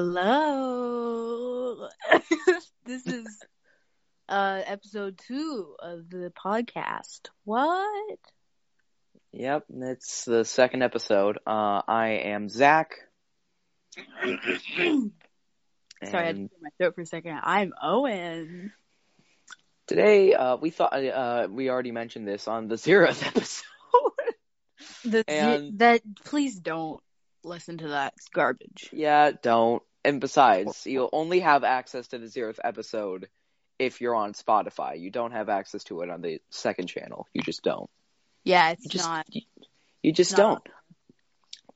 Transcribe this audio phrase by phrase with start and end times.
[0.00, 1.88] Hello.
[2.86, 3.26] this is
[4.28, 7.30] uh episode two of the podcast.
[7.42, 8.20] What?
[9.32, 11.38] Yep, it's the second episode.
[11.44, 12.92] Uh, I am Zach.
[14.24, 15.10] Sorry,
[16.04, 17.40] I had to clear my throat for a second.
[17.42, 18.72] I'm Owen.
[19.88, 23.64] today uh, we thought uh, we already mentioned this on the zeroth episode.
[25.04, 27.00] The, And- that please don't
[27.42, 28.12] listen to that.
[28.16, 28.90] It's garbage.
[28.92, 29.82] yeah, don't.
[30.04, 33.28] And besides, you'll only have access to the zeroth episode
[33.78, 34.98] if you're on Spotify.
[35.00, 37.26] You don't have access to it on the second channel.
[37.32, 37.90] You just don't.
[38.44, 39.26] Yeah, it's You just not.
[40.02, 40.36] you, just No.
[40.36, 40.62] don't.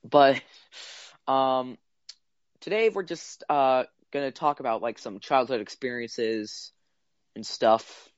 [0.04, 0.42] But
[1.28, 1.78] um,
[2.60, 6.72] today we're just uh gonna talk about like some childhood experiences
[7.34, 8.08] and stuff.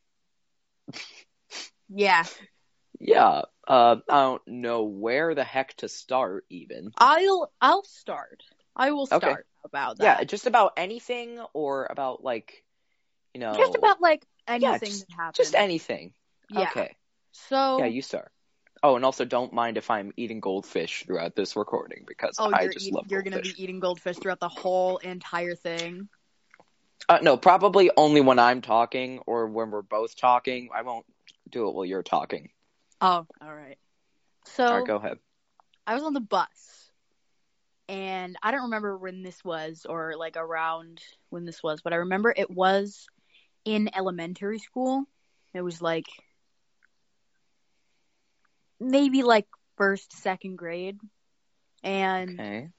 [1.89, 2.25] Yeah,
[2.99, 3.43] Yeah.
[3.67, 6.91] Uh, I don't know where the heck to start even.
[6.99, 8.43] I'll I'll start.
[8.77, 9.35] I will Okay.
[9.65, 10.21] About that.
[10.21, 12.65] Yeah, just about anything or about like,
[13.33, 15.35] you know, just about like anything just- that happened.
[15.35, 16.13] just anything.
[16.51, 16.69] Yeah.
[16.71, 16.97] Okay.
[17.33, 18.31] So Yeah, you start.
[18.83, 22.67] Oh, and also don't mind if I'm eating goldfish throughout this recording because oh, I
[22.69, 26.09] just eat- love you're gonna be eating goldfish throughout the whole entire thing.
[27.09, 30.71] Uh, no, probably only when I'm talking or when we're both talking.
[30.75, 31.07] I won't
[31.51, 32.51] do it while you're talking.
[33.01, 33.79] Oh, all right.
[34.47, 35.19] So All right, go ahead.
[35.87, 36.84] I was on the bus,
[37.89, 41.97] and I don't remember when this was or like around when this was, but I
[41.97, 43.07] remember it was
[43.65, 45.05] in elementary school.
[45.55, 46.07] It was like
[48.81, 50.99] maybe like first, second grade,
[51.83, 52.71] and Okay.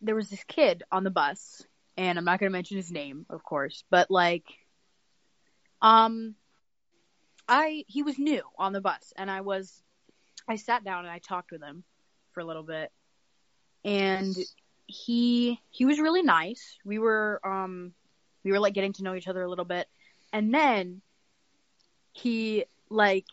[0.00, 1.62] there was this kid on the bus,
[1.96, 4.44] and I'm not gonna mention his name, of course, but like,
[5.82, 6.34] um,
[7.48, 9.82] I he was new on the bus, and I was,
[10.48, 11.84] I sat down and I talked with him
[12.32, 12.92] for a little bit,
[13.84, 14.34] and
[14.86, 16.78] he he was really nice.
[16.84, 17.92] We were um,
[18.44, 19.86] we were like getting to know each other a little bit,
[20.32, 21.02] and then
[22.12, 23.26] he like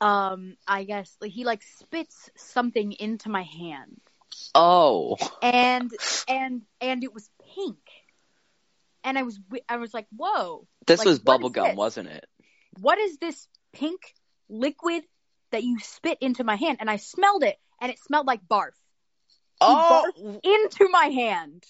[0.00, 4.00] um i guess like he like spits something into my hand.
[4.54, 5.16] Oh.
[5.42, 5.90] and
[6.28, 7.78] and and it was pink.
[9.04, 10.66] And i was i was like whoa.
[10.86, 12.26] This Like, was bubblegum, wasn't it?
[12.80, 14.00] what is this pink
[14.48, 15.04] liquid
[15.52, 16.78] that you spit into my hand?
[16.80, 18.72] And i smelled it and it smelled like barf
[19.60, 20.10] Oh.
[20.42, 21.64] into my hand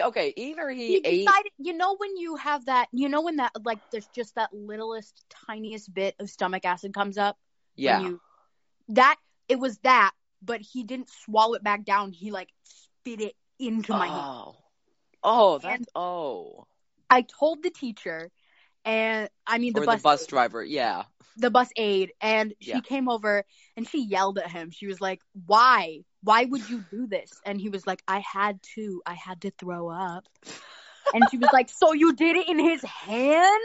[0.00, 3.36] okay, either he, he ate decided you know when you have that you know when
[3.36, 7.36] that like there's just that littlest tiniest bit of stomach acid comes up
[7.74, 8.00] Yeah.
[8.02, 8.20] you
[8.90, 9.16] that
[9.48, 10.12] it was that
[10.42, 14.56] but he didn't swallow it back down he like spit it into my hand Oh.
[15.24, 16.66] Oh, that's And- oh.
[17.10, 18.30] i told the teacher
[18.84, 21.04] and i mean the or bus the bus aide, driver, yeah.
[21.38, 22.80] the bus aide and she Yeah.
[22.80, 23.44] came over
[23.76, 27.60] and she yelled at him she was like why why would you do this and
[27.60, 30.24] he was like i had to i had to throw up
[31.14, 33.60] and she was like so you did it in his hand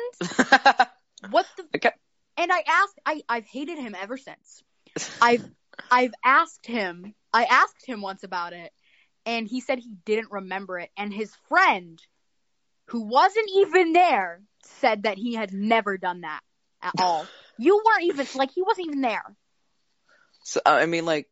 [1.30, 1.92] what the Okay.
[2.38, 4.64] and i asked i i've hated him ever since
[5.22, 5.46] I've
[5.90, 8.72] I've asked him I asked him once about it
[9.26, 12.02] and he said he didn't remember it and his friend
[12.88, 14.42] who wasn't even there
[14.82, 16.42] said that he had never done that
[16.82, 17.28] at all.
[17.56, 19.24] You weren't even like he wasn't even there.
[20.44, 21.30] so, I mean, like,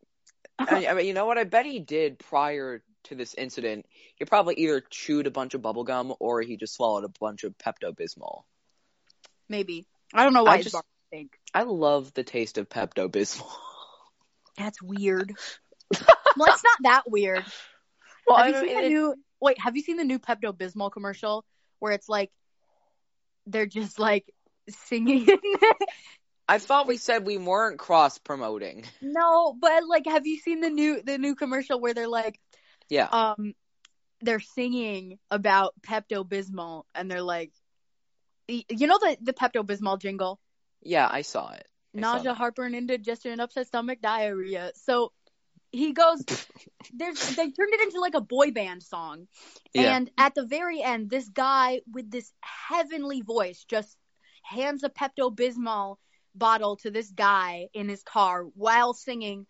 [0.60, 1.38] I, I mean, you know what?
[1.38, 3.86] I bet he did prior to this incident.
[4.16, 7.44] He probably either chewed a bunch of bubble gum or he just swallowed a bunch
[7.44, 8.44] of Pepto Bismol.
[9.50, 9.86] Maybe.
[10.14, 10.76] I don't know why I just-
[11.10, 11.38] think.
[11.54, 13.50] I love the taste of Pepto Bismol.
[14.58, 15.34] That's weird.
[16.38, 17.44] well, it's not that weird.
[18.28, 20.56] Well, have I you seen the it- new wait, have you seen the new Pepto
[20.56, 21.44] Bismol commercial
[21.80, 22.32] where it's like
[23.48, 24.32] they're just like
[24.70, 25.28] singing
[26.52, 28.84] I thought we said we weren't cross promoting.
[29.02, 32.38] No, but like, have you seen the new the new commercial where they're like,
[32.90, 33.08] Yeah.
[33.14, 33.54] um,
[34.20, 37.54] they're singing about Pepto Bismol, and they're like,
[38.50, 40.42] you know the the Pepto Bismol jingle,
[40.82, 41.68] Yeah, I saw it.
[41.98, 42.36] I saw nausea, that.
[42.36, 44.72] heartburn, indigestion, upset stomach, diarrhea.
[44.76, 45.14] So
[45.72, 46.26] he goes,
[46.94, 49.28] there's they turned it into like a boy band song,
[49.74, 49.94] Yeah.
[49.94, 53.96] and at the very end, this guy with this heavenly voice just
[54.44, 55.96] hands a Pepto Bismol
[56.36, 59.46] bottle to this guy in his car while singing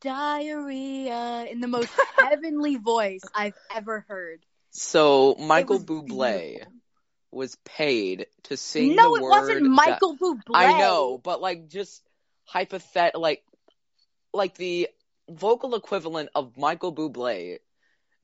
[0.00, 4.44] diarrhea in the most heavenly voice I've ever heard.
[4.70, 6.06] So Michael was Bublé
[6.50, 6.72] beautiful.
[7.32, 10.40] was paid to sing No, the it word wasn't di- Michael Bublé.
[10.54, 12.02] I know, but like just
[12.44, 13.42] hypothet like
[14.32, 14.88] like the
[15.28, 17.58] vocal equivalent of Michael Bublé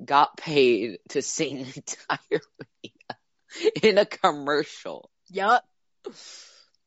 [0.05, 1.67] got paid to sing
[2.09, 5.11] diarrhea in a commercial.
[5.31, 5.65] Yup.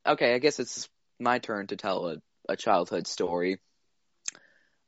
[0.06, 0.88] Okay, I guess it's
[1.20, 2.18] my turn to tell a,
[2.50, 3.60] a childhood story.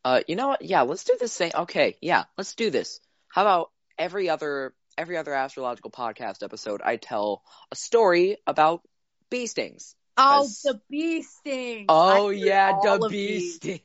[0.03, 0.61] Uh, you know what?
[0.61, 1.51] Yeah, let's do the same.
[1.53, 2.99] Okay, yeah, let's do this.
[3.29, 8.81] How about every other every other astrological podcast episode, I tell a story about
[9.29, 9.95] bee stings.
[10.17, 11.85] Oh, the bee sting.
[11.89, 13.81] Oh yeah, the bee sting.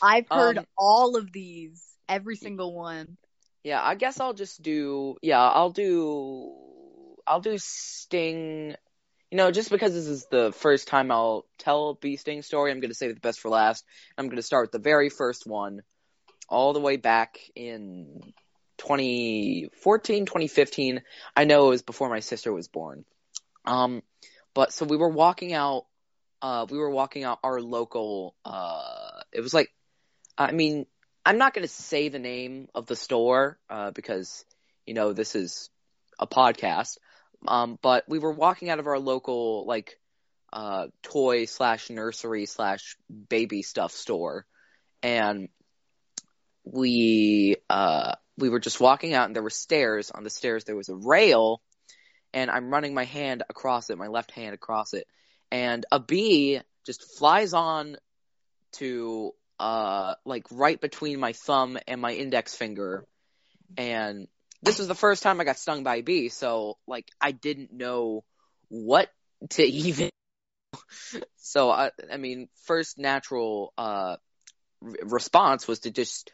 [0.00, 3.16] I've heard Um, all of these, every single one.
[3.64, 6.52] Yeah, I guess I'll just do yeah, I'll do
[7.26, 8.76] I'll do Sting.
[9.30, 12.70] You know, just because this is the first time I'll tell a Bee Sting story,
[12.70, 13.84] I'm gonna save the best for last.
[14.16, 15.82] I'm gonna start with the very first one,
[16.48, 18.20] all the way back in
[18.78, 21.02] 2014, 2015.
[21.36, 23.04] I know it was before my sister was born.
[23.64, 24.02] Um,
[24.54, 25.86] but so we were walking out.
[26.40, 28.34] Uh, we were walking out our local.
[28.44, 29.72] Uh, it was like,
[30.38, 30.86] I mean,
[31.24, 34.44] I'm not going to say the name of the store uh, because
[34.86, 35.70] you know this is
[36.18, 36.98] a podcast.
[37.48, 39.98] Um, but we were walking out of our local like
[40.52, 42.96] uh, toy slash nursery slash
[43.28, 44.46] baby stuff store,
[45.02, 45.48] and
[46.64, 50.10] we uh, we were just walking out, and there were stairs.
[50.10, 51.60] On the stairs, there was a rail,
[52.32, 55.06] and I'm running my hand across it, my left hand across it,
[55.50, 57.96] and a bee just flies on
[58.72, 63.04] to uh like right between my thumb and my index finger.
[63.76, 64.28] And
[64.66, 67.72] this was the first time I got stung by a bee so like I didn't
[67.72, 68.24] know
[68.68, 69.08] what
[69.50, 70.10] to even
[71.36, 74.16] so I I mean first natural uh
[74.80, 76.30] re- response was to just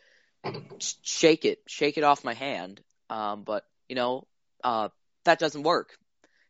[1.02, 2.80] shake it shake it off my hand
[3.10, 4.26] um but you know
[4.64, 4.88] uh
[5.24, 5.96] that doesn't work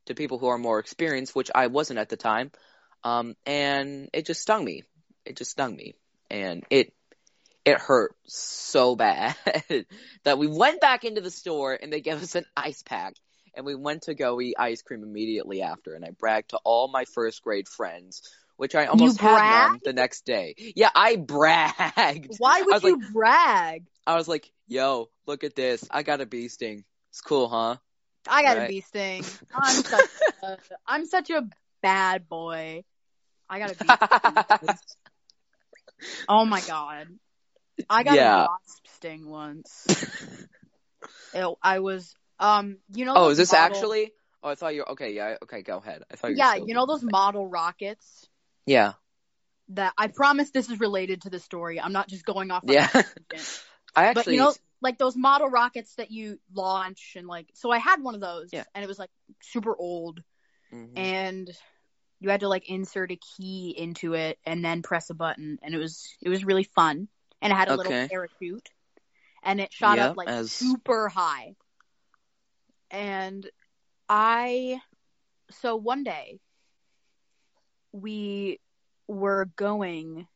[0.06, 2.52] to people who are more experienced which I wasn't at the time
[3.04, 4.84] um and it just stung me.
[5.24, 5.94] It just stung me
[6.30, 6.94] and it
[7.64, 9.36] it hurt so bad
[10.24, 13.14] that we went back into the store and they gave us an ice pack
[13.54, 16.88] and we went to go eat ice cream immediately after and I bragged to all
[16.88, 18.22] my first grade friends
[18.56, 20.54] which I almost had none the next day.
[20.76, 22.34] Yeah, I bragged.
[22.38, 23.84] Why would you brag?
[24.06, 25.84] I was like, "Yo, look at this.
[25.90, 26.84] I got a bee sting.
[27.10, 27.76] It's cool, huh?"
[28.28, 28.64] I got Right.
[28.64, 29.24] a bee sting.
[29.54, 30.04] I'm such
[30.44, 31.48] a, I'm such a
[31.82, 32.84] bad boy.
[33.48, 33.88] I got a bee
[34.60, 34.74] sting.
[36.28, 37.08] Oh my god.
[37.90, 38.44] I got Yeah.
[38.44, 39.86] a wasp sting once.
[41.34, 44.12] It- I was um you know oh, is this model- actually?
[44.42, 44.82] Oh, I thought you.
[44.84, 45.36] Okay, yeah.
[45.44, 46.02] Okay, go ahead.
[46.10, 46.36] I thought you.
[46.36, 48.28] Yeah, you know those model rockets
[48.66, 48.94] Yeah.
[49.70, 51.80] that I promise this is related to the story.
[51.80, 52.88] I'm not just going off Yeah.
[53.96, 57.78] I But you know like those model rockets that you launch and like so I
[57.78, 58.64] had one of those Yeah.
[58.74, 59.10] and it was like
[59.42, 60.22] super old
[60.72, 60.92] Mhm.
[60.96, 61.50] and
[62.20, 65.74] you had to like insert a key into it and then press a button and
[65.74, 67.08] it was it was really fun
[67.42, 67.96] and it had a Okay.
[67.96, 68.70] little parachute
[69.42, 71.54] and it shot Yeah, up like as- super high
[72.90, 73.50] and
[74.08, 74.80] i
[75.50, 76.40] so one day
[77.92, 78.60] we
[79.08, 80.26] were going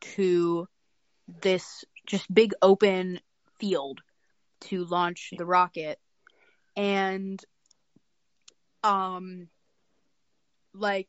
[0.00, 0.68] to
[1.42, 3.20] this just big open
[3.58, 4.00] field
[4.60, 5.98] to launch the rocket
[6.76, 7.44] and
[8.84, 9.48] um
[10.74, 11.08] like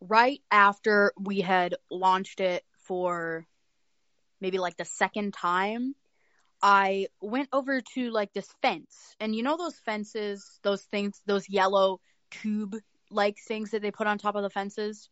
[0.00, 3.46] right after we had launched it for
[4.40, 5.94] maybe like the second time
[6.62, 11.48] i went over to like this fence and you know those fences those things those
[11.48, 12.00] yellow
[12.30, 12.76] tube
[13.10, 15.08] like things that they put on top of the fences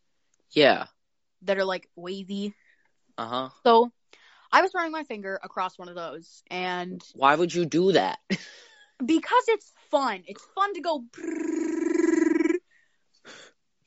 [0.51, 0.87] Yeah.
[1.41, 2.53] that are like wavy
[3.17, 3.49] Uh huh.
[3.63, 3.91] so
[4.51, 8.19] i was running my finger across one of those and Why would you do that?
[9.05, 10.23] because it's fun.
[10.27, 11.03] It's fun to go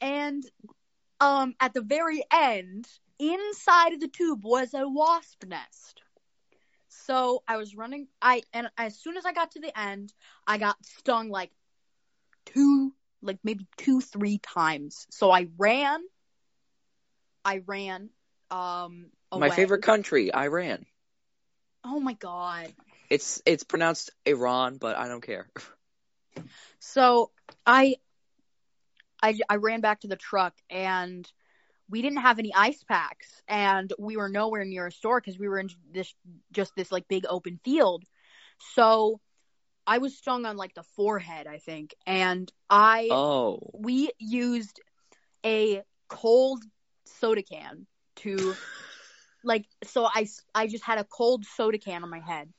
[0.01, 0.45] and
[1.21, 2.87] um at the very end,
[3.19, 6.03] inside of the tube was a wasp nest.
[6.89, 10.13] So I was running I and as soon as I got to the end,
[10.47, 11.51] I got stung like
[12.47, 15.07] two like maybe two, three times.
[15.11, 16.01] So I ran
[17.45, 18.11] I ran
[18.51, 20.87] um My favorite country, Iran.
[21.85, 22.73] Oh my god.
[23.11, 25.49] It's it's pronounced Iran, but I don't care.
[26.81, 27.31] So
[27.67, 27.97] I,
[29.23, 31.31] I, I ran back to the truck and
[31.89, 35.49] we didn't have any ice packs and we were nowhere near a store because we
[35.49, 36.15] were in this
[36.53, 38.05] just this like big open field.
[38.75, 39.21] So
[39.87, 43.59] I was stung on like the forehead, I think, and I Oh.
[43.73, 44.81] we used
[45.45, 46.65] a cold
[47.05, 48.59] soda can to
[49.43, 52.53] like so I I just had a cold soda can on my head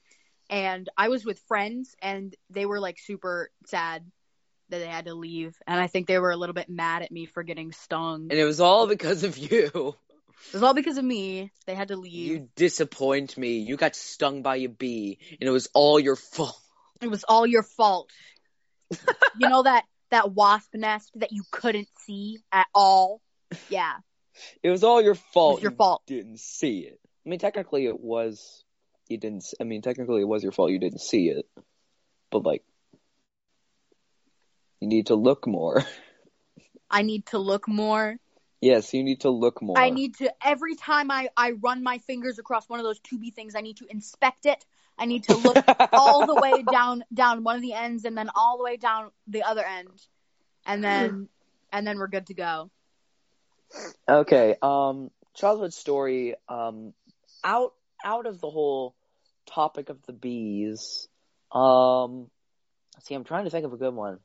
[0.50, 4.12] and I was with friends and they were like super sad
[4.70, 7.12] that they had to leave and I think they were a little bit mad at
[7.12, 8.28] me for getting stung.
[8.30, 9.96] And it was all because of you.
[10.48, 11.52] It was all because of me.
[11.66, 12.28] They had to leave.
[12.28, 13.60] You disappoint me.
[13.60, 16.60] You got stung by a bee, and it was all your fault.
[17.02, 18.10] It was all your fault.
[18.92, 23.22] you know that that wasp nest that you couldn't see at all?
[23.70, 23.94] Yeah.
[24.64, 25.62] It was all your fault.
[25.62, 26.04] your you fault.
[26.08, 27.00] Didn't see it.
[27.26, 28.64] I mean, technically, it was.
[29.08, 29.46] you didn't.
[29.60, 30.72] I mean, technically, it was your fault.
[30.72, 31.46] You didn't see it,
[32.32, 32.64] but like,
[34.80, 35.84] you need to look more.
[36.90, 38.16] I need to look more.
[38.62, 39.78] yes, you need to look more.
[39.78, 43.34] I need to every time I I run my fingers across one of those tubey
[43.34, 44.64] things, I need to inspect it.
[44.98, 45.58] I need to look
[45.94, 49.12] all the way down down one of the ends and then all the way down
[49.28, 49.90] the other end.
[50.66, 51.30] And then
[51.72, 52.70] and then we're good to go.
[54.08, 54.56] Okay.
[54.62, 56.36] Um, childhood story.
[56.48, 56.94] Um,
[57.44, 58.96] out out of the whole
[59.46, 61.08] topic of the bees.
[61.52, 62.28] Um,
[63.04, 64.20] see, I'm trying to think of a good one.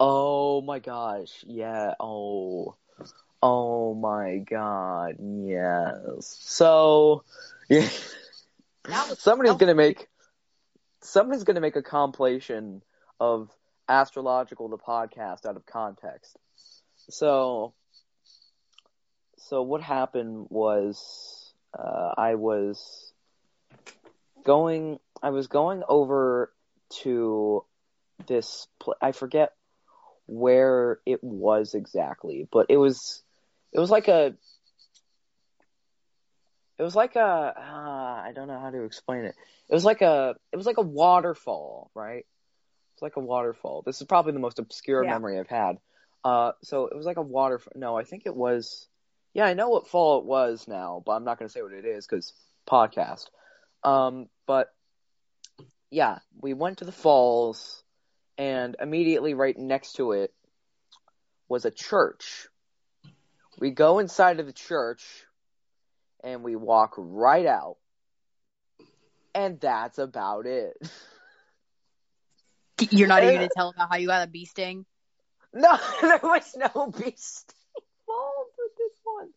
[0.00, 1.92] Oh my gosh, yeah.
[2.00, 2.74] Oh,
[3.42, 6.38] oh my god, yes.
[6.40, 7.24] So,
[7.68, 7.86] yeah.
[9.18, 10.08] Somebody's gonna make.
[11.02, 12.82] Somebody's gonna make a compilation
[13.20, 13.50] of
[13.88, 16.36] astrological the podcast out of context.
[17.10, 17.74] So,
[19.36, 23.12] so what happened was uh, I was
[24.44, 26.52] going I was going over
[27.02, 27.64] to
[28.26, 29.52] this pl- I forget
[30.30, 33.22] where it was exactly, but it was
[33.72, 34.34] it was like a
[36.78, 39.34] it was like a uh, I don't know how to explain it.
[39.68, 42.24] It was like a it was like a waterfall, right?
[42.94, 43.82] It's like a waterfall.
[43.84, 45.10] This is probably the most obscure Yeah.
[45.10, 45.78] memory I've had.
[46.24, 47.60] Uh, so it was like a water.
[47.74, 48.86] No, I think it was.
[49.34, 51.72] Yeah, I know what fall it was now, but I'm not going to say what
[51.72, 52.32] it is because
[52.68, 53.26] podcast.
[53.84, 54.68] Um, but
[55.90, 57.82] yeah, we went to the falls,
[58.40, 60.32] and immediately right next to it
[61.46, 62.48] was a church.
[63.60, 65.04] We go inside of the church,
[66.24, 67.76] and we walk right out,
[69.34, 70.74] and that's about it.
[72.90, 74.86] You're not even gonna tell about how you got a bee sting.
[75.52, 79.28] No, there was no beast involved with this one.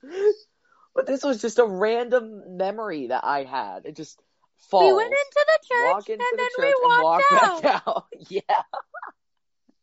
[0.94, 3.86] But this was just a random memory that I had.
[3.86, 4.22] It just
[4.70, 4.86] falls.
[4.86, 7.66] We went into the church into and the then church we and walked out.
[7.88, 8.06] out.
[8.30, 8.42] Yeah.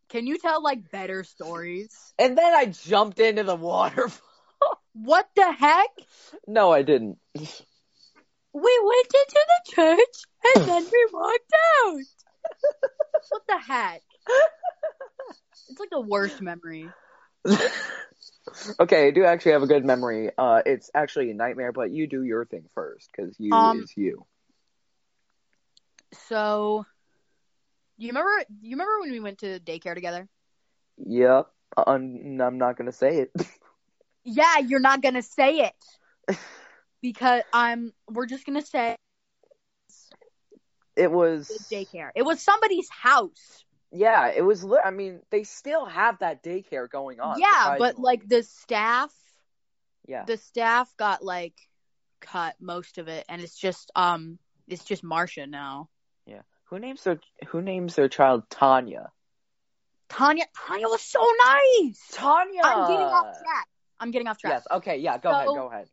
[0.09, 2.13] Can you tell like better stories?
[2.19, 4.21] And then I jumped into the waterfall.
[4.93, 5.89] What the heck?
[6.49, 7.17] No, I didn't.
[7.33, 11.53] We went into the church and then we walked
[11.87, 12.01] out.
[13.31, 14.03] What the heck?
[15.69, 16.89] It's like the worst memory.
[18.81, 20.31] okay, I do actually have a good memory.
[20.37, 23.93] Uh, it's actually a nightmare, but you do your thing first because you Um, is
[23.97, 24.27] you.
[26.12, 26.87] So,
[27.97, 28.45] you remember?
[28.61, 30.29] You remember when we went to daycare together?
[31.07, 31.47] Yep.
[31.76, 33.33] I'm, I'm not gonna say it.
[34.23, 35.75] Yeah, you're not gonna say it
[37.00, 37.93] because I'm.
[38.07, 38.97] We're just gonna say
[40.97, 42.11] It was daycare.
[42.14, 43.64] It was somebody's house.
[43.93, 44.62] Yeah, it was.
[44.62, 47.40] Li- I mean, they still have that daycare going on.
[47.40, 49.12] yeah, but like the staff,
[50.07, 51.55] yeah, the staff got like
[52.21, 54.38] cut most of it, and it's just um,
[54.69, 55.88] it's just Marcia now.
[56.71, 59.11] Who names their Who names their child Tanya?
[60.09, 62.00] Tanya, Tanya was so nice.
[62.12, 62.62] Tanya.
[62.65, 63.67] I'm getting off track.
[63.99, 64.53] I'm getting off track.
[64.53, 64.67] Yes.
[64.71, 64.99] Okay.
[64.99, 65.19] Yeah.
[65.19, 65.47] Go ahead.
[65.47, 65.89] Go ahead.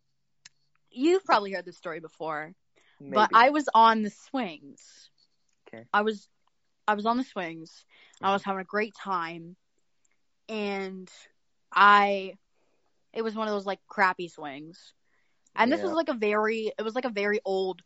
[0.91, 2.53] You've probably heard this story before,
[2.99, 3.13] Maybe.
[3.13, 5.09] but I was on the swings.
[5.67, 5.83] Okay.
[5.93, 6.27] I was,
[6.87, 7.85] I was on the swings.
[8.21, 8.49] I was mm-hmm.
[8.49, 9.55] having a great time,
[10.47, 11.09] and
[11.71, 12.33] I,
[13.13, 14.93] it was one of those like crappy swings,
[15.55, 17.81] and this was like a very, it was like a very old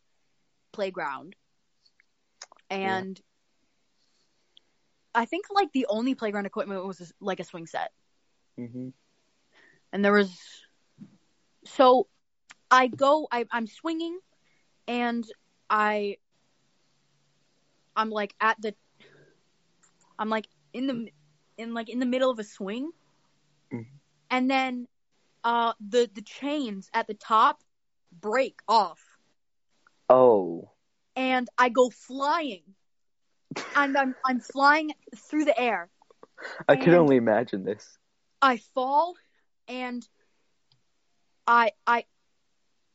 [0.72, 1.36] playground,
[2.72, 3.22] and
[5.14, 7.92] I think like the only playground equipment was like a swing set.
[8.58, 8.90] hmm
[9.94, 10.32] and there was
[11.66, 12.08] so
[12.70, 14.20] I go I, I'm swinging
[14.88, 15.26] and
[15.70, 16.18] I
[17.96, 18.74] I'm like at the
[20.18, 21.10] I'm like in the
[21.58, 22.92] in like in the middle of a swing
[23.74, 23.86] Mhm.
[24.30, 24.88] and then
[25.44, 27.64] uh the the chains at the top
[28.12, 29.18] break off
[30.10, 30.72] Oh.
[31.16, 32.76] And I go flying
[33.76, 35.90] and I'm I'm flying through the air
[36.68, 37.98] I can only imagine this.
[38.42, 39.16] I fall
[39.68, 40.08] and
[41.48, 42.06] I I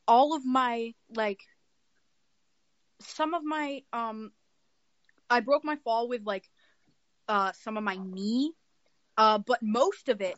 [0.07, 1.41] all of my like
[2.99, 4.31] some of my um
[5.29, 6.49] I broke my fall with like
[7.27, 8.51] uh some of my knee
[9.17, 10.37] uh but most of it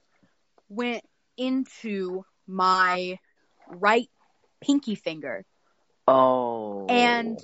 [0.70, 1.04] went
[1.38, 3.20] into my
[3.68, 4.10] right
[4.62, 5.46] pinky finger
[6.08, 6.86] Oh.
[6.90, 7.40] and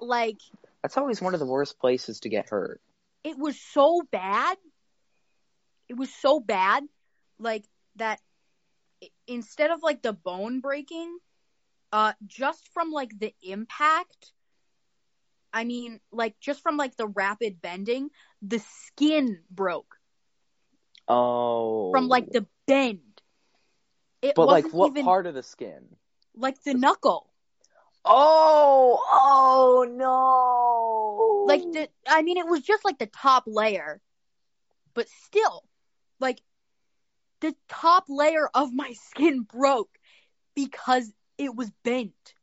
[0.00, 0.40] like
[0.82, 2.80] that's always one of the worst places to get hurt.
[3.24, 4.56] it was so bad.
[5.88, 6.84] It was so bad,
[7.38, 7.64] like
[7.96, 8.20] that.
[9.26, 11.18] Instead of like the bone breaking,
[11.92, 14.32] uh, just from like the impact.
[15.52, 18.10] I mean, like just from like the rapid bending,
[18.42, 19.96] the skin broke
[21.08, 21.90] Oh.
[21.90, 23.22] from like the bend.
[24.22, 25.96] It But like, what even part of the skin?
[26.34, 27.30] like the knuckle.
[28.10, 31.44] Oh, oh no!
[31.46, 34.00] Like the, I mean, it was just like the top layer,
[34.94, 35.62] but still,
[36.18, 36.40] like
[37.40, 39.90] the top layer of my skin broke
[40.54, 42.34] because it was bent.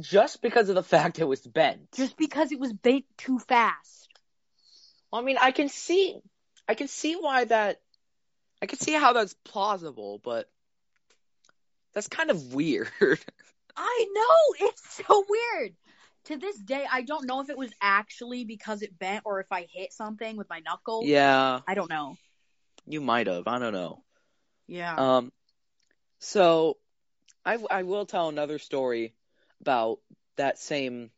[0.00, 1.90] just because of the fact it was bent.
[1.92, 4.08] Just because it was bent too fast.
[5.12, 6.20] I mean, I can see,
[6.68, 7.80] I can see why that,
[8.62, 10.48] I can see how that's plausible, but
[11.92, 12.90] that's kind of weird.
[13.76, 15.74] I know it's so weird.
[16.26, 19.50] To this day, I don't know if it was actually because it bent or if
[19.50, 21.02] I hit something with my knuckle.
[21.04, 22.16] yeah, I don't know.
[22.86, 23.48] you might have.
[23.48, 24.04] I don't know.
[24.68, 24.94] Yeah.
[24.94, 25.32] Um,
[26.20, 26.76] so
[27.44, 29.14] I I will tell another story
[29.60, 29.98] about
[30.36, 31.10] that same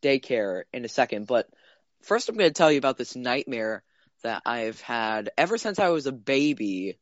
[0.00, 1.48] daycare in a second, but
[2.02, 3.82] first I'm going to tell you about this nightmare
[4.22, 6.98] that I've had ever since I was a baby.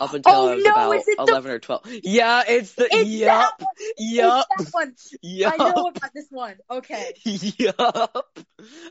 [0.00, 1.82] Up until Oh, I was no, about it the- eleven or twelve.
[2.04, 3.66] Yeah, it's the It's yup, that
[3.98, 4.94] yup, It's one.
[5.22, 5.52] yup.
[5.54, 6.54] I know about this one.
[6.70, 7.14] Okay.
[7.24, 8.28] yup.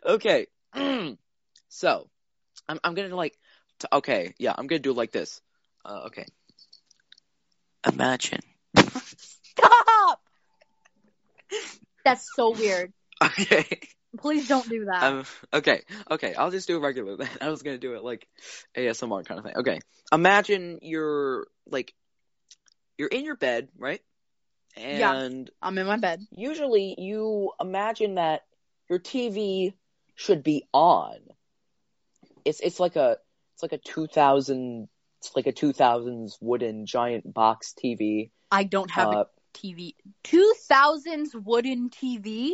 [0.05, 0.47] Okay.
[1.69, 2.09] so,
[2.67, 3.37] I'm I'm gonna like.
[3.79, 5.39] T- okay, yeah, I'm gonna do it like this.
[5.85, 6.25] Uh, okay.
[7.87, 8.41] Imagine.
[8.75, 10.21] Stop.
[12.03, 12.91] That's so weird.
[13.23, 13.79] Okay.
[14.17, 15.03] Please don't do that.
[15.03, 15.81] Um, okay.
[16.09, 16.33] Okay.
[16.35, 17.29] I'll just do it regular then.
[17.41, 18.27] I was gonna do it like
[18.75, 19.57] ASMR kind of thing.
[19.57, 19.79] Okay.
[20.11, 21.93] Imagine you're like
[22.97, 24.01] you're in your bed, right?
[24.75, 25.13] Yeah.
[25.13, 26.21] And I'm in my bed.
[26.31, 28.43] usually you imagine that
[28.89, 29.73] your TV
[30.15, 31.17] should be on.
[32.45, 33.17] It's it's like a
[33.53, 34.87] it's like a two thousand
[35.19, 38.31] it's like a two thousands wooden giant box TV.
[38.51, 39.95] I don't have Uh, a TV.
[40.23, 42.53] 2000s wooden TV?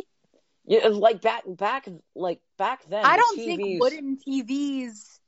[0.66, 3.04] Yeah, like back back like back then.
[3.04, 5.18] I don't TVs, think wooden TVs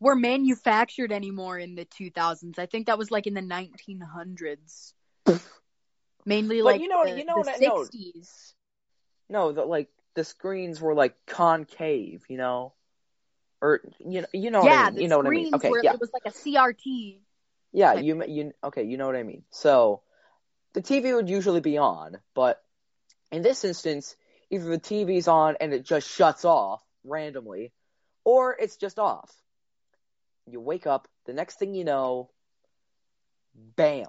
[0.00, 2.58] were manufactured anymore in the 2000s.
[2.58, 4.92] I think that was like in the 1900s.
[6.24, 7.84] Mainly But like you know- the, you know the what I- no.
[7.84, 8.54] 60s.
[9.28, 12.74] No, the like the screens were like concave, you know,
[13.62, 14.94] or you know, you know, what I yeah, mean.
[14.96, 15.54] the you know what I mean.
[15.54, 17.18] Okay, were yeah, it was like a CRT.
[17.72, 18.04] yeah, type.
[18.04, 19.44] you you okay, you know what I mean.
[19.50, 20.02] So
[20.74, 22.62] the TV would usually be on, but
[23.30, 24.16] in this instance,
[24.52, 27.72] either the TV's on and it just shuts off randomly,
[28.24, 29.32] or it's just off.
[30.46, 32.30] You wake up, the next thing you know,
[33.54, 34.08] bam,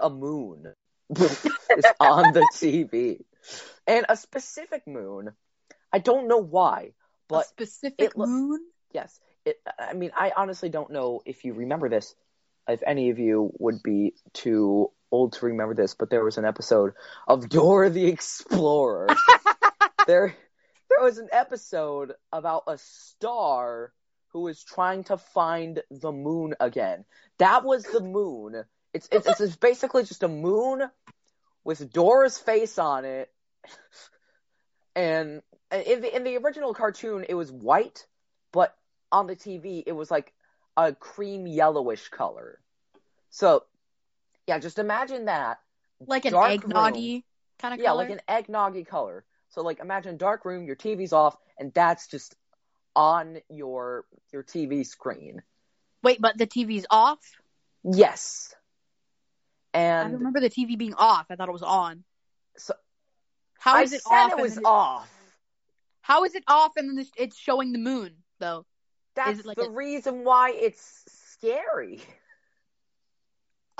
[0.00, 0.72] a moon
[1.16, 3.20] is on the TV.
[3.86, 5.30] And a specific moon.
[5.92, 6.92] I don't know why,
[7.28, 7.44] but.
[7.44, 8.60] a specific lo- moon.
[8.92, 9.18] yes.
[9.44, 12.14] It, I mean, I honestly don't know if you remember this,
[12.68, 16.44] if any of you would be too old to remember this, but there was an
[16.44, 16.92] episode
[17.26, 19.08] of Dora the Explorer.
[20.06, 20.34] there,
[20.88, 23.92] there was an episode about a star
[24.32, 27.04] who was trying to find the moon again.
[27.38, 28.64] That was the moon.
[28.92, 30.82] It's it's, it's just basically just a moon
[31.64, 33.30] with Dora's face on it.
[34.96, 35.42] And
[35.72, 38.06] in the in the original cartoon, it was white,
[38.52, 38.76] but
[39.12, 40.32] on the TV, it was like
[40.76, 42.60] a cream yellowish color.
[43.30, 43.64] So,
[44.50, 45.58] yeah, just imagine that.
[46.04, 47.22] Like an Dark eggnoggy
[47.60, 47.82] kind of color.
[47.82, 47.96] Yeah, color.
[47.96, 49.24] like an eggnoggy color.
[49.50, 52.34] So, like, imagine dark room, your TV's off, and that's just
[52.96, 55.42] on your your TV screen.
[56.02, 57.20] Wait, but the TV's off?
[57.84, 58.52] Yes.
[59.72, 61.26] And I remember the TV being off.
[61.30, 62.02] I thought it was on.
[62.56, 62.74] so
[63.60, 64.32] How I is it said off?
[64.32, 65.08] it was then off.
[66.00, 68.66] How is it off and then it's- it's showing the moon though?
[69.14, 72.02] That's like the a- reason why it's scary.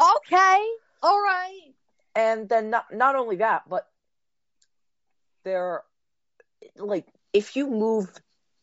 [0.01, 0.67] Okay,
[1.03, 1.75] all right.
[2.15, 3.89] And then not not only that, but
[5.45, 5.83] there,
[6.77, 8.09] like, if you move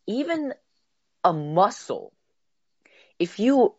[0.08, 0.54] even
[1.23, 2.13] a muscle,
[3.19, 3.76] if you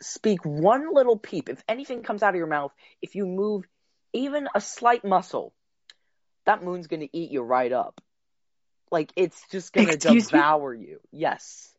[0.00, 3.64] speak one little peep, if anything comes out of your mouth, if you move
[4.12, 5.52] even a slight muscle,
[6.46, 8.00] that moon's gonna eat you right up.
[8.90, 10.46] Like it's just gonna Excuse me?
[10.46, 11.00] devour you.
[11.10, 11.74] Yes.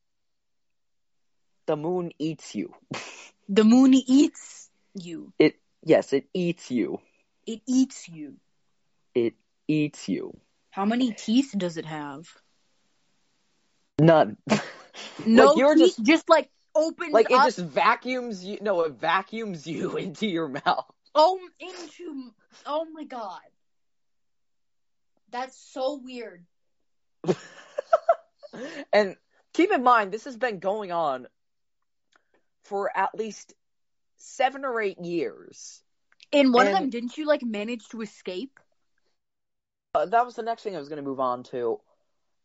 [1.67, 2.73] The moon eats you.
[3.49, 4.60] The moon eats
[4.95, 5.33] you.
[5.39, 6.99] It yes, it eats you.
[7.45, 8.35] It eats you.
[9.15, 9.33] It
[9.67, 10.37] eats you.
[10.71, 12.27] How many teeth does it have?
[13.99, 14.37] None.
[15.25, 17.45] No Like, you're teeth, just- just, like opens like it up.
[17.45, 22.31] just vacuums you no it vacuums you into your mouth Oh, into.
[22.65, 23.39] Oh my god.
[25.31, 26.45] That's so weird.
[28.93, 29.15] and
[29.53, 31.27] keep in mind this has been going on
[32.65, 33.53] for at least
[34.21, 35.81] seven or eight years
[36.31, 38.59] In one of them, didn't you like manage to escape?
[39.95, 41.79] uh, that was the next thing i was going to move on to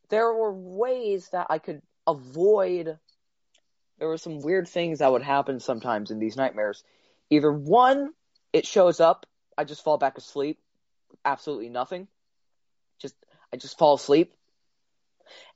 [0.09, 2.99] there were ways that i could avoid
[3.99, 6.83] there were some weird things that would happen sometimes in these nightmares
[7.31, 8.11] either one
[8.53, 10.59] it shows up I just fall back asleep.
[11.25, 12.09] Absolutely nothing.
[12.99, 13.15] Just
[13.53, 14.35] I just fall asleep.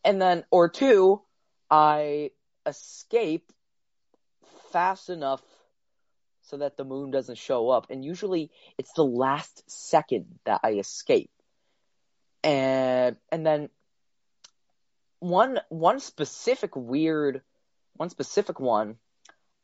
[0.04, 1.20] And then or two,
[1.70, 2.30] I
[2.66, 3.52] escape
[4.72, 5.42] fast enough
[6.50, 7.86] so that the moon doesn't show up.
[7.90, 11.30] And usually it's the last second that I escape.
[12.42, 13.68] And and then
[15.20, 17.42] one one specific weird
[17.96, 18.96] one specific one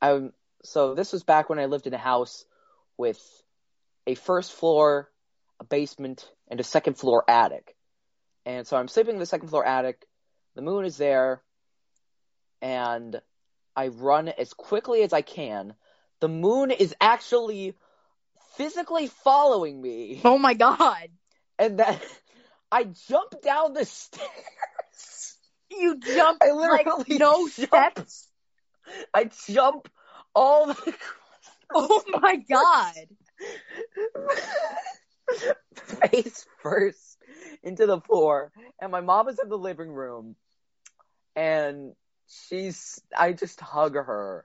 [0.00, 0.28] I
[0.62, 2.44] so this was back when I lived in a house
[2.96, 3.20] with
[4.06, 5.10] a first floor,
[5.58, 7.74] a basement, and a second floor attic.
[8.44, 10.06] And so I'm sleeping in the second floor attic.
[10.54, 11.42] The moon is there,
[12.62, 13.20] and
[13.74, 15.74] I run as quickly as I can.
[16.20, 17.74] The moon is actually
[18.56, 21.08] physically following me, Oh my god.
[21.58, 21.98] and then
[22.72, 25.36] I jump down the stairs.
[25.70, 27.98] You jump I like literally no jump.
[28.04, 28.28] steps.
[29.14, 29.88] I jump
[30.34, 30.94] all the
[31.74, 32.94] Oh my god.
[35.74, 37.18] face first
[37.62, 40.36] into the floor, and my mom is in the living room,
[41.34, 41.94] and
[42.28, 43.00] she's.
[43.16, 44.44] I just hug her,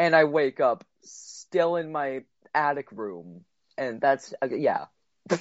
[0.00, 2.22] and I wake up still in my
[2.54, 3.44] attic room,
[3.76, 4.86] and that's uh, yeah.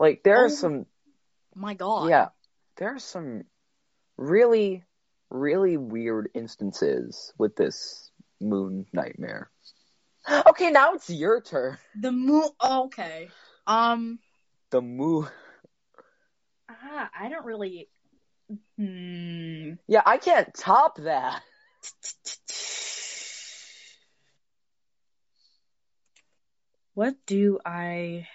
[0.00, 0.86] like there Oh are some
[1.54, 2.10] My god.
[2.10, 2.28] yeah,
[2.78, 3.44] there are some
[4.18, 4.82] really
[5.30, 9.50] really weird instances with this moon nightmare.
[10.48, 11.78] Okay, now it's your turn.
[12.00, 12.48] The moon.
[12.58, 13.28] Oh, okay.
[13.68, 14.18] Um.
[14.70, 15.28] The moon.
[16.68, 17.88] Ah, I don't really.
[18.76, 19.74] Hmm.
[19.86, 21.42] Yeah, I can't top that.
[26.96, 28.26] What do I?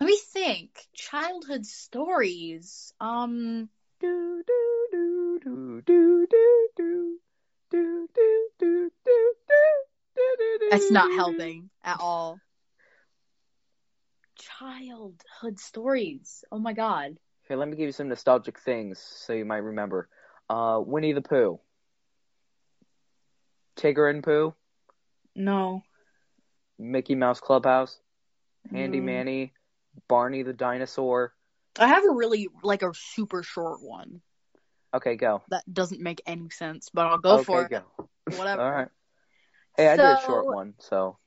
[0.00, 0.70] Let me think.
[0.94, 2.94] Childhood stories.
[2.98, 3.68] Um.
[4.00, 6.98] Do do do do do do do
[7.70, 10.68] do do do do do.
[10.70, 12.40] That's not helping at all.
[14.36, 16.44] Childhood stories.
[16.50, 17.18] Oh my god.
[17.46, 20.08] Here, let me give you some nostalgic things so you might remember.
[20.48, 21.60] Uh, Winnie the Pooh,
[23.76, 24.54] Tigger and Pooh,
[25.34, 25.82] No.
[26.78, 28.00] Mickey Mouse Clubhouse,
[28.70, 29.06] Handy No.
[29.06, 29.52] Manny,
[30.08, 31.34] Barney the Dinosaur.
[31.78, 34.20] I have a really like a super short one
[34.94, 35.42] Okay, go.
[35.48, 37.70] that doesn't make any sense, but I'll go okay, for it.
[37.70, 37.82] go.
[38.36, 38.62] Whatever.
[38.62, 38.88] All right.
[39.76, 41.18] Hey, I did a short one, so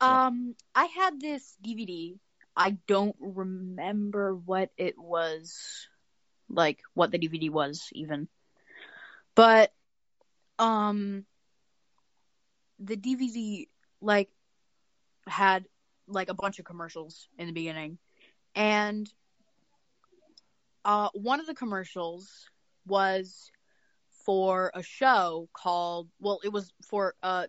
[0.00, 2.18] Um, I had this DVD.
[2.54, 5.88] I don't remember what it was,
[6.50, 8.28] like what the DVD was even.
[9.34, 9.72] But,
[10.58, 11.24] um,
[12.78, 13.68] the DVD
[14.02, 14.28] like
[15.28, 15.66] had
[16.06, 17.98] like a bunch of commercials in the beginning,
[18.54, 19.10] and
[20.84, 22.48] uh, one of the commercials
[22.86, 23.50] was
[24.24, 27.46] for a show called well, it was for uh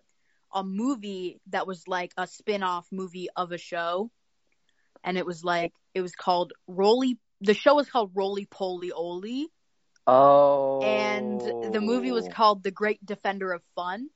[0.52, 4.10] a movie that was like a spin-off movie of a show.
[5.04, 9.46] And it was like it was called Rolie the show was called Rolie Polie Olie.
[10.06, 11.40] Oh, and
[11.72, 14.08] the movie was called The Great Defender of Fun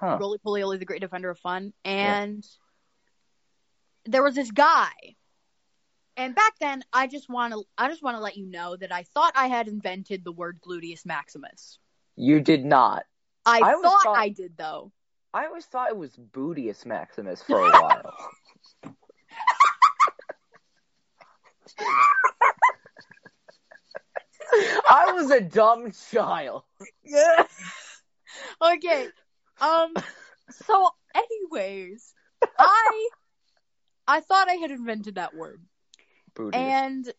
[0.00, 0.18] huh.
[0.20, 2.44] Rolie Polie Olie the Great Defender of Fun and
[4.06, 4.90] there was this guy
[6.16, 8.92] and back then I just want to I just want to let you know that
[8.92, 11.78] I thought I had invented the word gluteus maximus
[12.16, 13.04] You did not.
[13.46, 14.92] I, I thought thought- I did though
[15.32, 18.14] I always thought it was Bootius Maximus for a while.
[24.90, 26.62] I was a dumb child.
[27.04, 27.44] Yeah.
[28.62, 29.08] okay.
[29.60, 29.94] Um.
[30.66, 32.12] So, anyways,
[32.58, 33.08] I
[34.08, 35.62] I thought I had invented that word,
[36.34, 36.54] Bootius.
[36.54, 37.12] and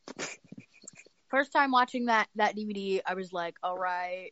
[1.29, 4.31] first time watching that that DVD, I was like, "All right,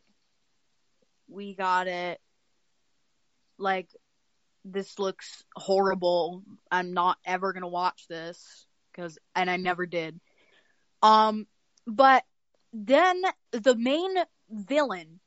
[1.28, 2.20] we got it."
[3.56, 3.88] Like,
[4.66, 6.42] this looks horrible.
[6.70, 10.20] I'm not ever gonna watch this because, and I never did.
[11.02, 11.46] Um,
[11.86, 12.24] but
[12.72, 14.14] then the main
[14.50, 15.20] villain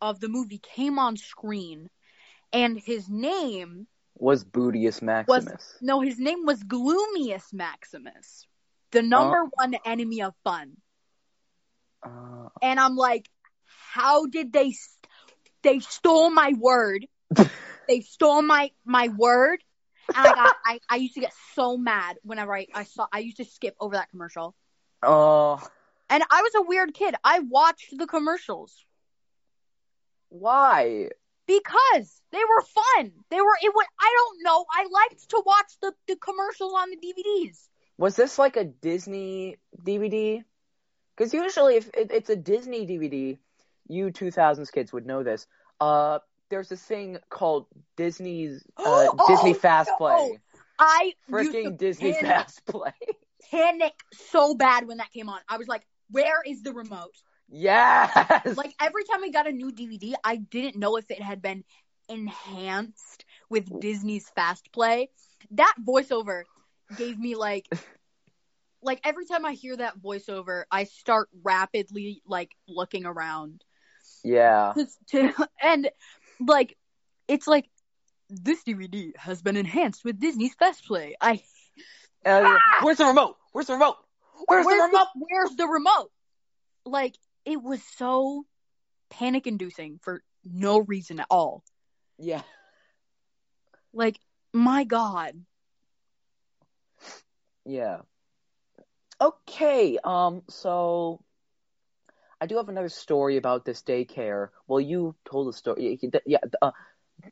[0.00, 1.88] of the movie came on screen,
[2.54, 5.82] and his name was Bootius Maximus.
[5.82, 8.46] no, his name was Gloomius Maximus,
[8.92, 9.50] the number Oh.
[9.54, 10.82] one enemy of fun.
[12.02, 13.28] Uh, And I'm like,
[13.94, 14.68] how did they?
[14.68, 14.98] s-
[15.62, 17.06] They stole my word.
[17.88, 19.62] they stole my my word.
[20.14, 23.20] And I got I, I used to get so mad whenever I, I saw I
[23.20, 24.54] used to skip over that commercial.
[25.02, 25.68] oh,
[26.10, 27.14] And I was a weird kid.
[27.24, 28.84] I watched the commercials.
[30.28, 31.10] why?
[31.46, 33.12] Because they were fun.
[33.30, 34.64] They were it was I don't know.
[34.70, 37.68] I liked to watch the, the commercials on the DVDs.
[37.98, 40.42] Was this like a Disney DVD?
[41.16, 43.38] Because usually, if it, it's a Disney DVD,
[43.86, 45.46] you 2000s kids would know this.
[45.80, 46.18] Uh,
[46.50, 49.96] there's this thing called Disney's uh, Oh, Disney Fast no.
[49.96, 50.38] Play.
[50.78, 52.92] I freaking Disney panic, Fast Play.
[53.50, 55.40] panic so bad when that came on.
[55.48, 57.14] I was like, "Where is the remote?"
[57.48, 58.56] Yes.
[58.56, 61.64] Like every time I got a new DVD, I didn't know if it had been
[62.08, 65.10] enhanced with Disney's Fast Play.
[65.52, 66.42] That voiceover
[66.96, 67.68] gave me like
[68.82, 73.64] like every time I hear that voiceover, I start rapidly like looking around.
[74.22, 74.74] yeah.
[75.10, 75.90] To, and
[76.40, 76.76] like
[77.28, 77.68] it's like
[78.30, 81.16] this DVD has been enhanced with Disney's Fast Play.
[81.20, 81.42] I
[82.24, 83.36] Uh, Where's the remote?
[83.52, 83.96] Where's the remote?
[84.46, 85.08] Where's, where's the remote?
[85.16, 86.10] where's the remote?
[86.84, 88.44] Like it was so
[89.10, 91.62] panic inducing for no reason at all.
[92.18, 92.42] Yeah.
[93.92, 94.18] Like
[94.52, 95.34] my god.
[97.64, 98.00] Yeah.
[99.20, 99.98] Okay.
[100.02, 100.42] Um.
[100.48, 101.20] So,
[102.40, 104.48] I do have another story about this daycare.
[104.66, 105.98] Well, you told the story.
[106.02, 106.18] Yeah.
[106.26, 106.72] yeah uh,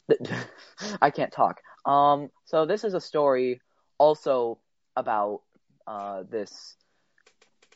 [1.03, 1.61] I can't talk.
[1.85, 2.31] Um.
[2.44, 3.61] So this is a story
[3.98, 4.59] also
[4.96, 5.42] about
[5.87, 6.77] uh this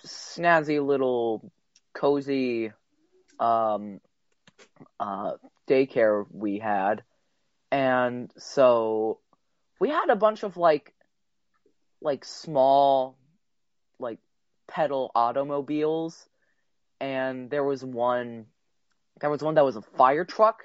[0.07, 1.51] snazzy little
[1.96, 2.72] cozy
[3.40, 4.00] um
[5.00, 5.32] uh
[5.68, 7.02] daycare we had,
[7.72, 9.18] and so
[9.80, 10.94] we had a bunch of like
[12.00, 13.16] like small
[13.98, 14.18] like
[14.68, 16.28] pedal automobiles
[17.00, 18.46] and there was one
[19.20, 20.62] there was one that was a fire truck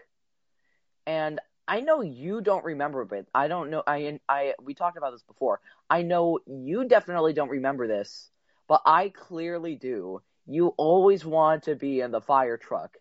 [1.05, 5.11] and I know you don't remember but I don't know I I we talked about
[5.11, 5.61] this before.
[5.89, 8.29] I know you definitely don't remember this,
[8.67, 10.21] but I clearly do.
[10.47, 12.97] You always want to be in the fire truck.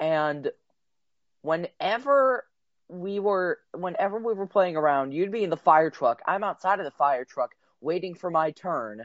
[0.00, 0.50] And
[1.42, 2.44] whenever
[2.88, 6.20] we were whenever we were playing around, you'd be in the fire truck.
[6.26, 9.04] I'm outside of the fire truck waiting for my turn.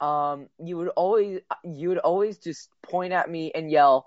[0.00, 4.06] Um, you would always you would always just point at me and yell,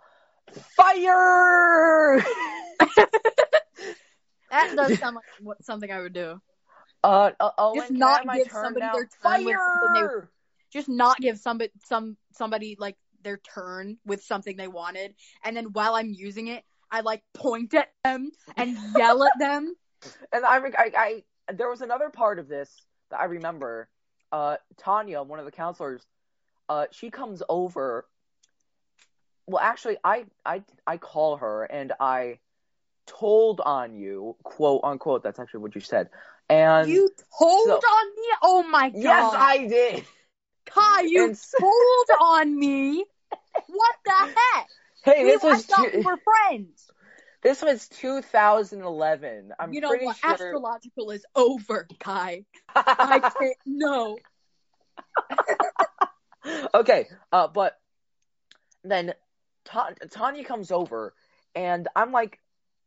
[0.76, 2.24] "Fire!"
[4.52, 6.42] That does sound like something I would do.
[7.04, 10.28] uh, uh, Owen, Just not give somebody their turn with something they-
[10.72, 15.65] Just not give somebody some somebody like their turn with something they wanted, and then
[15.74, 19.76] while I'm using it, I like point at them and yell at them.
[20.32, 22.69] And I, I, I, there was another part of this
[23.10, 23.89] that I remember.
[24.32, 26.06] Uh, Tanya, one of the counselors,
[26.69, 28.06] uh, she comes over.
[29.48, 32.38] Well, actually, I, I, I call her and I
[33.08, 35.24] told on you, quote unquote.
[35.24, 36.10] That's actually what you said.
[36.50, 38.28] And You told so- on me?
[38.43, 39.00] Oh my god!
[39.00, 40.06] yes, I did.
[40.65, 43.06] Kai, you And told on me.
[43.67, 44.67] What the heck?
[45.04, 46.89] Hey, We, this I was thought two, we were friends.
[47.43, 49.54] this was 2011.
[49.60, 50.17] I'm you know pretty what?
[50.17, 50.32] sure.
[50.32, 52.45] Astrological is over, Kai.
[52.75, 53.58] I can't.
[53.65, 54.17] No.
[56.73, 57.80] okay, uh, but
[58.84, 59.13] then
[59.65, 61.13] Ta- Tanya comes over,
[61.56, 62.39] and I'm like,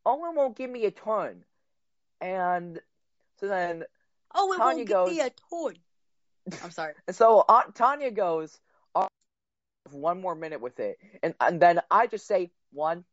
[0.06, 1.44] Owen won't give me a ton,
[2.20, 2.78] and
[3.40, 3.84] so then
[4.34, 5.72] Oh, it Tanya won't give me goes- a toy.
[6.62, 6.94] I'm sorry.
[7.11, 8.58] so Aunt Tanya goes,
[8.94, 9.08] oh, "I'll
[9.87, 13.04] have one more minute with it, and and then I just say one,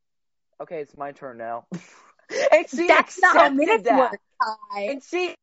[0.61, 4.81] okay, it's my turn now, and she That's not how minutes that, work, Kai.
[4.81, 5.35] and she.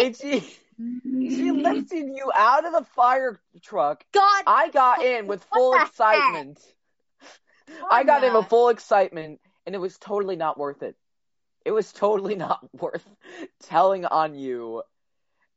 [0.00, 0.44] And she
[1.28, 6.60] she lifted you out of the fire truck God, I got in with full excitement.
[7.90, 10.96] I got in with full excitement, and it was totally not worth it.
[11.64, 13.08] It was totally not worth
[13.62, 14.82] telling on you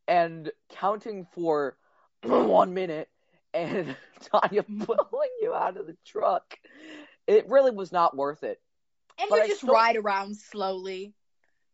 [0.08, 1.78] and counting for
[2.24, 3.10] one minute
[3.54, 6.58] and Tanya pulling you out of the truck.
[7.28, 8.60] It really was not worth it.
[9.20, 11.14] and but you I just still- ride around slowly,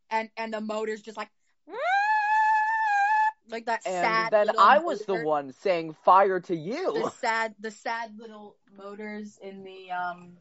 [0.09, 1.29] and and the motor's just like
[3.49, 4.31] like that And sad.
[4.31, 6.93] then I was the one saying fire to you.
[7.03, 10.37] The sad, the sad little motors in the um,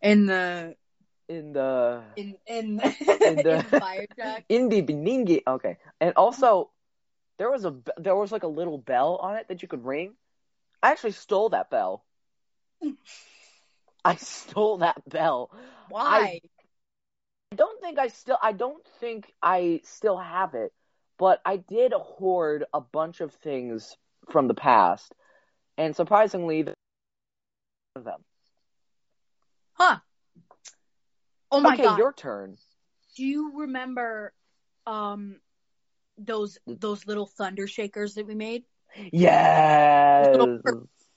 [0.00, 0.76] in the
[1.28, 4.44] In the in in, In in the- the fire truck.
[4.50, 5.42] Indie Beningi.
[5.46, 5.76] Okay.
[6.00, 6.70] And also,
[7.38, 10.14] there was a there was like a little bell on it that you could ring.
[10.82, 12.04] I actually stole that bell.
[14.04, 15.50] I stole that bell.
[15.88, 16.40] Why?
[17.52, 20.72] I don't think I still I don't think I still have it,
[21.18, 23.96] but I did hoard a bunch of things
[24.30, 25.12] from the past,
[25.76, 26.66] and surprisingly,
[27.96, 28.24] of them.
[29.72, 29.98] huh?
[31.56, 31.98] Oh my okay, god!
[31.98, 32.58] your turn.
[33.16, 34.34] Do you remember
[34.86, 35.40] um
[36.18, 38.64] those those little thunder shakers that we made?
[39.10, 40.36] Yes.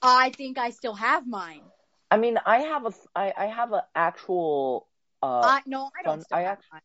[0.02, 1.64] I think I still have mine.
[2.10, 4.88] I mean, I have a I, I have an actual
[5.22, 6.82] uh I no, I don't I have act- mine.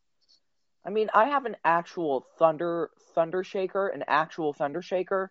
[0.84, 5.30] I mean, I have an actual thunder thunder shaker, an actual thunder shaker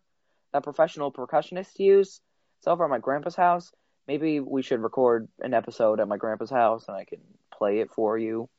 [0.54, 2.22] that professional percussionists use.
[2.60, 3.74] It's over at my grandpa's house.
[4.08, 7.20] Maybe we should record an episode at my grandpa's house and I can
[7.63, 8.49] play it for you.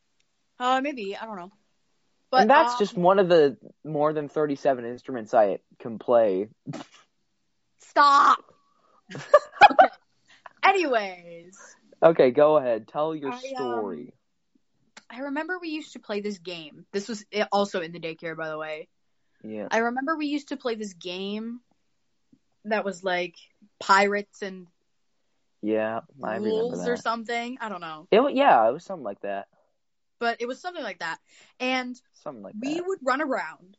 [0.59, 1.53] Uh, maybe I don't know.
[2.31, 6.49] But and that's um, just one of the more than 37 instruments I can play.
[7.81, 8.39] stop.
[9.15, 9.89] okay.
[10.65, 11.59] Anyways,
[12.03, 12.89] Okay, go ahead.
[12.89, 14.13] Tell your I, um, story.
[15.11, 16.87] I remember we used to play this game.
[16.93, 18.89] This was eh, also in the daycare, by the way.
[19.43, 19.69] yeah.
[19.71, 21.61] I remember we used to play this game
[22.65, 23.37] that was like
[23.81, 24.67] pirates and
[25.65, 27.59] Yeah, I wolves or something.
[27.61, 29.49] I don't know, It, yeah, it was something like that.
[30.19, 31.19] but it was something like that.
[31.61, 32.85] And Something like we that.
[32.87, 33.77] would run around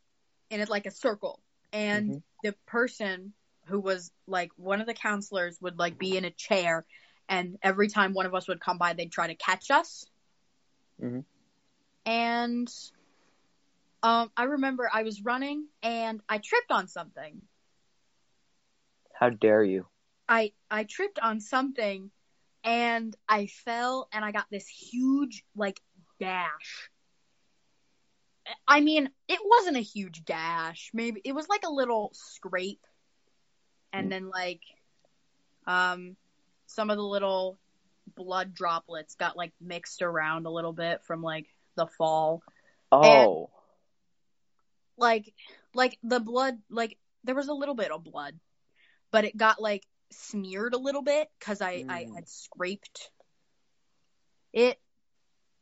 [0.50, 1.40] in it like a circle,
[1.72, 2.22] and Mhm.
[2.42, 3.34] the person
[3.66, 6.84] who was like one of the counselors would like be in a chair,
[7.28, 10.06] and every time one of us would come by, they'd try to catch us.
[10.98, 11.24] Mhm.
[12.06, 12.68] And
[14.02, 17.42] um, I remember I was running and I tripped on something.
[19.14, 19.88] How dare you?
[20.28, 22.10] I I tripped on something
[22.64, 25.80] and I fell and I got this huge like
[26.20, 26.90] gash.
[28.68, 30.90] I mean, it wasn't a huge gash.
[30.92, 32.86] Maybe it was like a little scrape.
[33.92, 34.12] And Mm.
[34.12, 34.62] then like
[35.66, 36.16] um
[36.66, 37.58] some of the little
[38.16, 42.42] blood droplets got like mixed around a little bit from like the fall.
[42.92, 43.50] Oh,
[44.96, 45.32] Like
[45.74, 48.38] like the blood like there was a little bit of blood,
[49.10, 52.14] but it got like smeared a little bit cuz I I Mm.
[52.14, 53.10] had scraped
[54.52, 54.78] it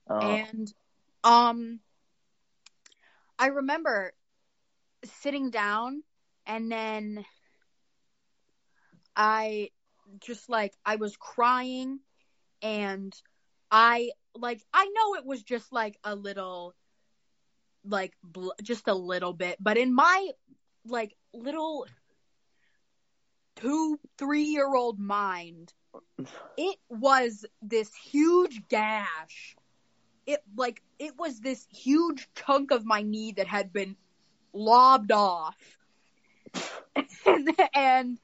[0.09, 0.21] oh.
[0.21, 0.73] and
[1.25, 1.81] um
[3.39, 4.13] I remember
[5.05, 6.03] sitting down
[6.47, 7.25] and then
[9.17, 9.71] I
[10.21, 12.01] just like I was crying
[12.63, 13.13] and
[13.71, 16.75] I like I know it was just like a little
[17.85, 20.31] like bl- just a little bit but in my
[20.87, 21.87] like little
[23.57, 25.73] 2 3 year old mind
[26.57, 29.57] it was this huge gash.
[30.27, 33.97] It like it was this huge chunk of my knee that had been
[34.53, 35.57] lobbed off.
[37.27, 38.19] And, and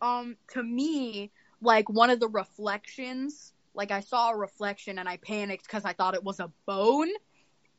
[0.00, 1.30] um to me
[1.62, 5.92] like one of the reflections like i saw a reflection and i panicked because i
[5.92, 7.10] thought it was a bone.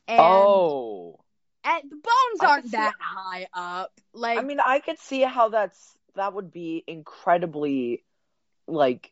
[0.07, 1.19] And, oh.
[1.63, 3.93] and the bones aren't could see- that high up.
[4.13, 8.03] Like I mean, I could see how that's that would be incredibly
[8.67, 9.11] like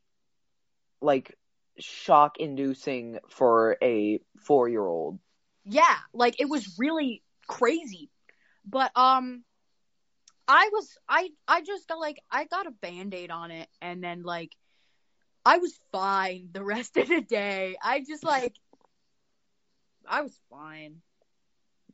[1.01, 1.35] like
[1.79, 5.19] shock inducing for a 4-year-old.
[5.65, 8.09] yeah like it was really crazy
[8.65, 9.43] but um
[10.47, 14.23] i was i i just got like i got a band-aid on it and then
[14.23, 14.55] like
[15.45, 18.55] i was fine the rest of the day i just like
[20.07, 21.01] i was fine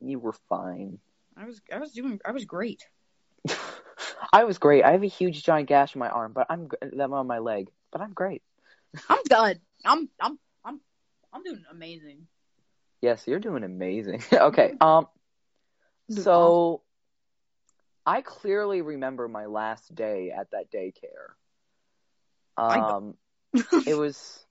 [0.00, 0.98] You were fine.
[1.36, 2.84] i was i was doing i was great
[4.32, 4.84] I was great.
[4.84, 7.68] I have a huge giant gash in my arm, but I'm them on my leg,
[7.92, 8.42] but I'm great.
[9.10, 10.80] i'm good i'm i'm i'm
[11.32, 12.26] i'm doing amazing
[13.02, 14.22] Yes, you're doing amazing.
[14.32, 14.74] okay.
[14.80, 15.06] Um
[16.10, 16.82] so
[18.04, 21.34] I clearly remember my last day at that daycare.
[22.56, 23.14] Um
[23.86, 24.44] it was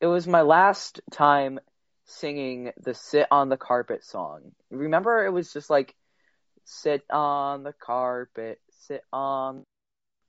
[0.00, 1.58] it was my last time
[2.06, 4.52] singing the sit on the carpet song.
[4.70, 5.94] Remember it was just like
[6.64, 9.64] sit on the carpet, sit on the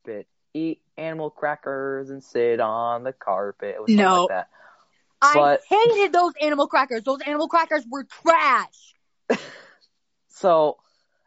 [0.06, 3.76] carpet, eat animal crackers and sit on the carpet.
[3.76, 4.22] It No.
[4.22, 4.48] like that.
[5.22, 8.96] i hated those animal crackers those animal crackers were trash
[10.28, 10.78] So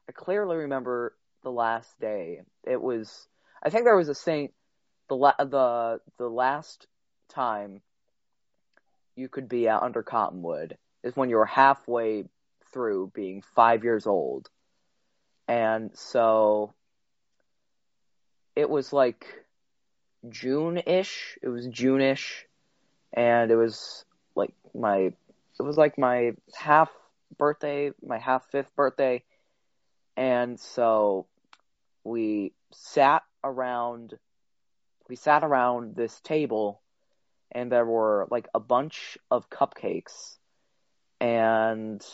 [0.08, 2.42] I clearly remember the last day.
[2.64, 3.28] It was
[3.62, 4.50] I think there was a saying
[5.08, 6.86] the la- the the last
[7.28, 7.82] time
[9.16, 12.24] you could be out under Cottonwood is when you were halfway
[12.72, 14.48] through being five years old.
[15.48, 16.74] And so
[18.58, 19.24] it was like
[20.28, 21.38] June ish.
[21.40, 22.44] It was June ish.
[23.12, 25.12] And it was like my
[25.60, 26.90] it was like my half
[27.36, 29.22] birthday, my half fifth birthday.
[30.16, 31.26] And so
[32.02, 34.18] we sat around
[35.08, 36.80] we sat around this table
[37.52, 40.36] and there were like a bunch of cupcakes
[41.20, 42.04] and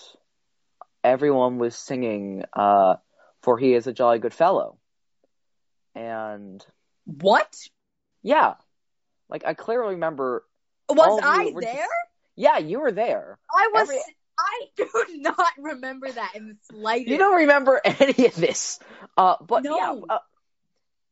[1.03, 2.97] everyone was singing uh
[3.41, 4.79] for he is a jolly good fellow
[5.95, 6.65] and
[7.05, 7.55] what
[8.23, 8.55] yeah
[9.29, 10.45] like i clearly remember
[10.89, 11.87] was All of you i were just- there
[12.37, 13.83] yeah you were there I was.
[13.83, 14.01] Every-
[14.37, 14.89] I do
[15.19, 17.07] not remember that in the slightest.
[17.09, 18.81] you don't remember any of this
[19.17, 19.77] uh but No.
[19.77, 20.19] yeah uh,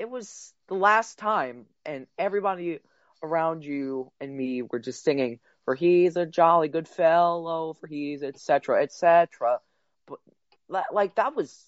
[0.01, 2.81] it was the last time and everybody
[3.23, 8.25] around you and me were just singing for he's a jolly good fellow for he's
[8.25, 9.61] etc etc
[10.09, 11.65] but like that was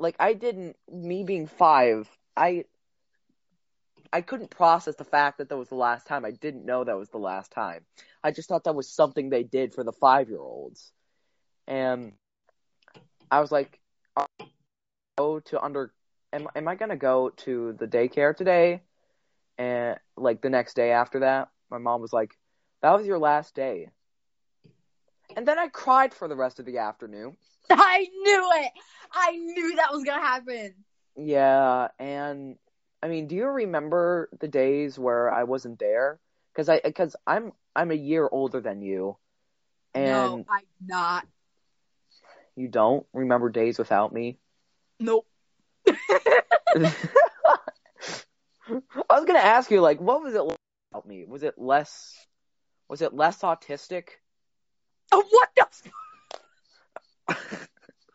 [0.00, 2.64] like i didn't me being five i
[4.12, 6.98] i couldn't process the fact that that was the last time i didn't know that
[6.98, 7.84] was the last time
[8.24, 10.92] i just thought that was something they did for the five year olds
[11.68, 12.12] and
[13.30, 13.80] I was like,
[15.16, 15.94] "Go to under."
[16.32, 18.82] Am, am I gonna go to the daycare today?
[19.58, 22.36] And like the next day after that, my mom was like,
[22.82, 23.90] "That was your last day."
[25.36, 27.36] And then I cried for the rest of the afternoon.
[27.70, 28.72] I knew it.
[29.12, 30.74] I knew that was gonna happen.
[31.16, 32.56] Yeah, and
[33.02, 36.20] I mean, do you remember the days where I wasn't there?
[36.52, 39.16] Because I because I'm I'm a year older than you,
[39.94, 41.26] and no, I'm not.
[42.56, 44.38] you don't remember days without me.
[44.98, 45.26] Nope.
[45.88, 45.94] I
[49.10, 50.58] was gonna ask you, like, what was it like
[50.92, 51.24] about me?
[51.24, 52.26] Was it less?
[52.88, 54.08] Was it less autistic?
[55.12, 55.66] Oh, what the?
[57.28, 57.68] F-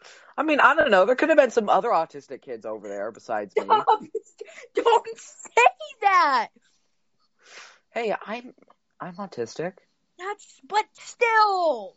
[0.37, 1.05] I mean, I don't know.
[1.05, 3.63] There could have been some other autistic kids over there besides me.
[4.75, 5.63] Don't say
[6.01, 6.49] that.
[7.91, 8.53] Hey, I'm
[8.99, 9.73] I'm autistic.
[10.19, 11.95] That's but still.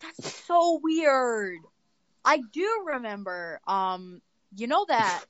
[0.00, 1.60] That's so weird.
[2.24, 3.60] I do remember.
[3.66, 4.20] Um,
[4.54, 5.24] you know that.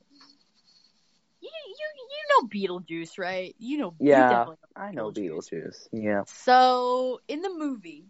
[1.45, 3.55] You you you know Beetlejuice, right?
[3.59, 3.95] You know.
[4.01, 5.88] you Yeah, definitely I know Beetlejuice.
[5.92, 6.22] Yeah.
[6.26, 8.07] So in the movie,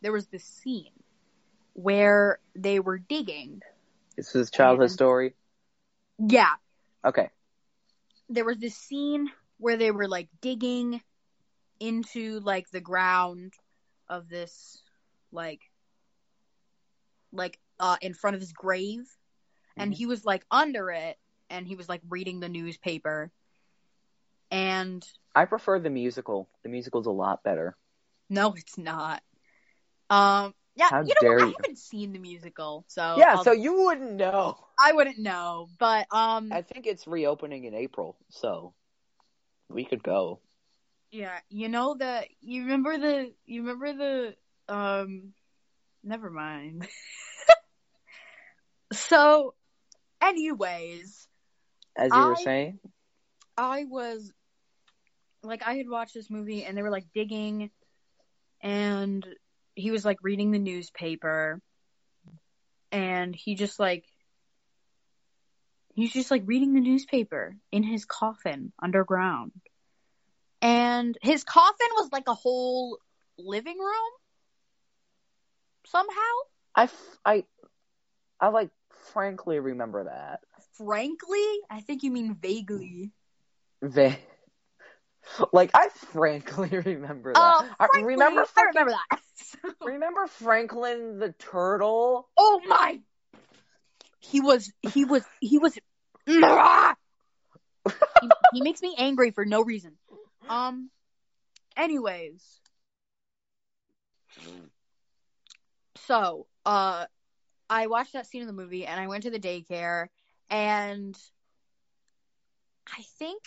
[0.00, 0.92] there was this scene
[1.74, 3.62] where they were digging.
[4.16, 5.34] This is childhood And- story?
[6.18, 6.54] Yeah,
[7.04, 7.30] Okay.
[8.28, 11.02] there was this scene where they were like digging
[11.80, 13.54] into like the ground
[14.08, 14.82] of this
[15.32, 15.60] like
[17.32, 19.08] like uh in front of his grave
[19.76, 19.96] and Mhm.
[19.96, 21.18] he was like under it
[21.52, 23.30] and he was like reading the newspaper
[24.50, 26.48] and I prefer the musical.
[26.62, 27.76] The musical's a lot better.
[28.30, 29.22] no it's not
[30.10, 31.42] um yeah How you know dare what?
[31.42, 31.54] i you.
[31.62, 34.56] haven't seen the musical so yeah, I'll- so you wouldn't know.
[34.80, 38.74] i wouldn't know but um I think it's reopening in April, so
[39.68, 40.40] we could go.
[41.12, 45.32] Yeah, you know the you remember the you remember the um
[46.02, 46.88] never mind.
[48.92, 49.54] so
[50.22, 51.28] anyways,
[51.96, 52.78] As you were saying,
[53.56, 54.32] I was
[55.42, 57.70] like I had watched this movie and they were like digging
[58.62, 59.26] and
[59.74, 61.60] he was like reading the newspaper
[62.92, 64.04] and he just like
[65.94, 69.52] he's just like reading the newspaper in his coffin underground.
[70.60, 72.98] And his coffin was like a whole
[73.38, 74.12] living room
[75.86, 76.14] somehow.
[76.74, 77.44] I, f- I,
[78.40, 78.70] I like
[79.12, 80.40] frankly remember that.
[80.84, 83.12] Frankly, I think you mean vaguely.
[83.82, 84.16] Va-
[85.52, 87.40] like I frankly remember that.
[87.40, 89.20] Uh, I frankly, remember I remember that.
[89.84, 92.28] Remember Franklin the turtle?
[92.36, 93.00] Oh my!
[94.20, 95.74] He was, he was, he was.
[96.26, 96.26] he,
[98.52, 99.92] he makes me angry for no reason.
[100.48, 100.90] Um.
[101.76, 102.60] Anyways,
[105.96, 107.06] so uh,
[107.70, 110.08] I watched that scene in the movie, and I went to the daycare,
[110.50, 111.16] and
[112.88, 113.42] I think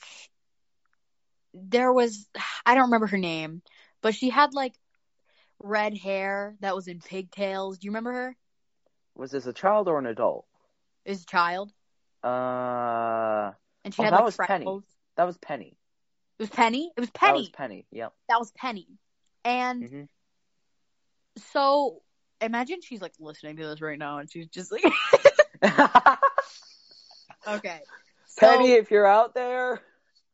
[1.54, 2.28] there was
[2.66, 3.62] I don't remember her name,
[4.02, 4.74] but she had like
[5.60, 7.78] red hair that was in pigtails.
[7.78, 8.38] Do you remember her?
[9.16, 10.46] Was this a child or an adult?
[11.06, 11.72] Is a child,
[12.24, 13.52] Uh,
[13.84, 14.66] and she Oh, had that like was Penny.
[15.16, 15.78] that was Penny.
[16.39, 16.91] It was Penny.
[16.98, 17.39] It was That Penny.
[17.39, 17.86] was Penny.
[17.91, 18.14] Yep.
[18.28, 18.88] that was Penny.
[19.43, 20.04] And hmm
[21.52, 22.02] so
[22.41, 24.84] imagine she's like listening to this right now and she's just like
[27.48, 27.80] Okay.
[28.26, 29.82] So, Penny, if you're out there,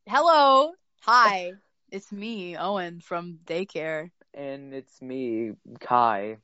[0.08, 0.72] hello.
[1.02, 1.52] Hi.
[1.90, 4.10] It's me, Owen from daycare.
[4.34, 6.38] and it's me, Kai,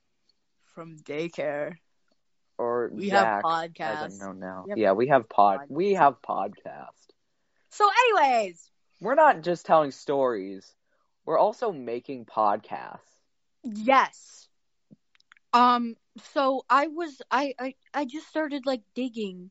[0.74, 1.76] From daycare.
[2.58, 4.20] or We Zach, have as I'm podcasts.
[4.20, 4.64] known now.
[4.68, 4.76] Yep.
[4.78, 5.60] Yeah, we have pod.
[5.60, 5.70] Podcast.
[5.70, 7.06] We have podcast.
[7.70, 10.74] So anyways, We're not just telling stories.
[11.24, 12.98] We're also making podcasts.
[13.64, 14.48] yes.
[15.54, 15.96] Um
[16.34, 19.50] so I was I I I just started like digging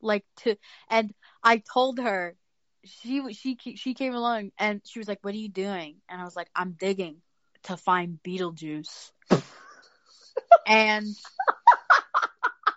[0.00, 0.56] like to
[0.90, 2.36] and I told her
[2.84, 5.96] she she she came along and she was like what are you doing?
[6.08, 7.22] And I was like I'm digging
[7.64, 9.12] to find Beetlejuice.
[10.66, 11.16] And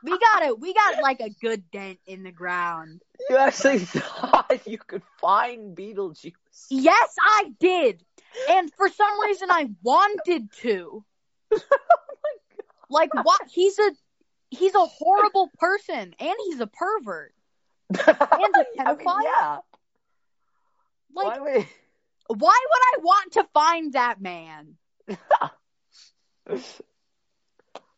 [0.03, 3.01] we got it we got like a good dent in the ground.
[3.30, 6.67] You actually thought you could find Beetlejuice.
[6.70, 8.03] yes I did.
[8.49, 11.03] And for some reason I wanted to.
[11.53, 11.59] Oh
[12.89, 13.41] like what?
[13.49, 13.91] He's a
[14.49, 17.33] he's a horrible person and he's a pervert
[17.89, 19.23] and a pedophile?
[19.23, 19.57] yeah.
[21.15, 21.67] like Why would-
[22.27, 24.77] why would I want to find that man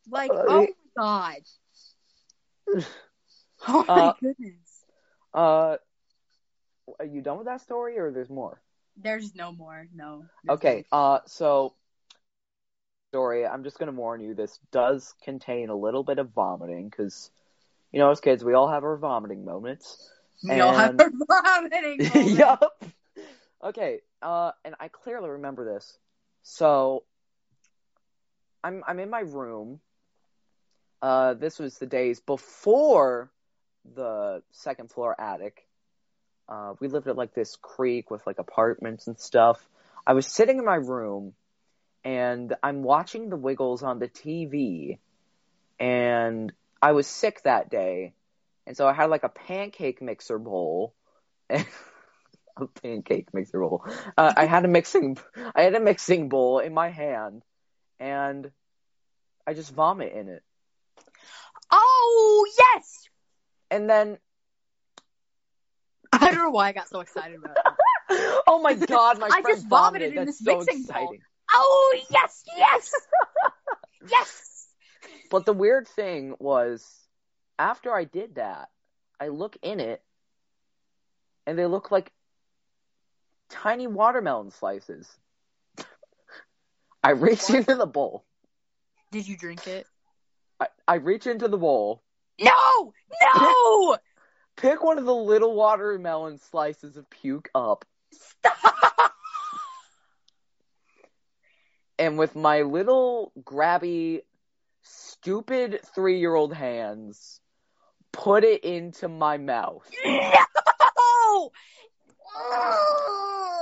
[0.09, 1.41] like Uh, oh my god
[3.67, 4.85] oh my Uh, goodness
[5.33, 5.77] uh,
[6.99, 8.61] are you done with that story, or there's more?
[8.97, 10.85] there's no more no Okay.
[10.91, 11.73] Uh, so
[13.11, 14.33] story, I'm just gonna warn you.
[14.33, 17.29] This does contain a little bit of vomiting because,
[17.91, 20.09] you know, as kids, we all have our vomiting moments.
[20.47, 21.11] We all have And- our
[21.61, 21.97] vomiting.
[22.13, 22.31] moments.
[22.39, 22.83] yup.
[23.61, 23.99] Okay.
[24.21, 25.97] Uh, and I clearly remember this.
[26.43, 27.03] So,
[28.63, 29.81] I'm I'm in my room.
[31.01, 33.29] Uh, this was the days before
[33.93, 35.67] the second floor attic.
[36.47, 39.59] Uh, we lived at like this creek with like apartments and stuff.
[40.07, 41.33] I was sitting in my room,
[42.03, 44.99] and I'm watching the Wiggles on the TV,
[45.79, 48.13] and I was sick that day,
[48.65, 50.93] and so I had like a pancake mixer bowl.
[51.49, 53.85] a pancake mixer bowl.
[54.17, 55.17] Uh, I had a mixing,
[55.55, 57.43] I had a mixing bowl in my hand,
[57.99, 58.51] and
[59.45, 60.43] I just vomit in it.
[61.71, 63.07] Oh yes!
[63.69, 64.17] And then,
[66.11, 68.43] I don't know why I got so excited about it.
[68.47, 71.15] oh my god, my I friend just vomited in That's this so mixing bowl.
[71.53, 72.91] Oh yes, yes,
[74.09, 74.67] yes.
[75.29, 76.85] But the weird thing was,
[77.57, 78.69] after I did that,
[79.19, 80.01] I look in it,
[81.45, 82.11] and they look like
[83.49, 85.09] tiny watermelon slices.
[87.03, 87.55] I reach What?
[87.55, 88.25] into the bowl.
[89.11, 89.87] Did you drink it?
[90.59, 92.01] I, I reach into the bowl,
[92.39, 92.93] No,
[93.35, 93.97] no!
[94.55, 99.13] pick one of the little watermelon slices of puke up, Stop!
[102.01, 104.21] And with my little grabby,
[104.81, 107.39] stupid three year old hands,
[108.11, 109.87] put it into my mouth.
[111.23, 111.51] No!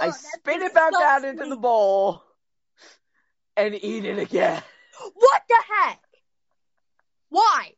[0.01, 2.23] I spit it back out into the bowl
[3.55, 4.61] and eat it again.
[5.13, 5.99] What the heck?
[7.29, 7.73] Why?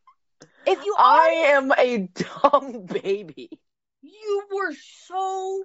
[0.66, 2.08] If you I am a
[2.42, 3.60] dumb baby.
[4.00, 4.74] you were
[5.06, 5.64] so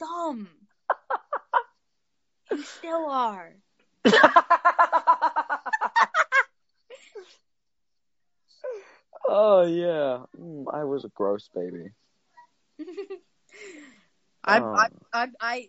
[0.00, 0.48] dumb.
[2.50, 3.54] You still are.
[9.28, 11.90] oh yeah, Mm, I was a gross baby.
[14.44, 14.74] I, Oh.
[14.74, 15.68] I, I, I,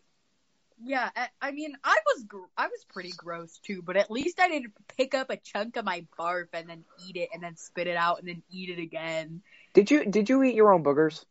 [0.83, 1.09] yeah.
[1.15, 3.81] I, I mean, I was, gr- I was pretty gross too.
[3.81, 7.15] But at least I didn't pick up a chunk of my barf and then eat
[7.15, 9.41] it and then spit it out and then eat it again.
[9.73, 11.25] Did you did you eat your own boogers?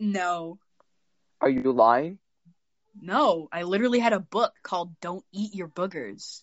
[0.00, 0.58] No,
[1.40, 2.18] Are you lying?
[3.00, 3.48] No.
[3.52, 6.42] I literally had a book called "Don't Eat Your Boogers."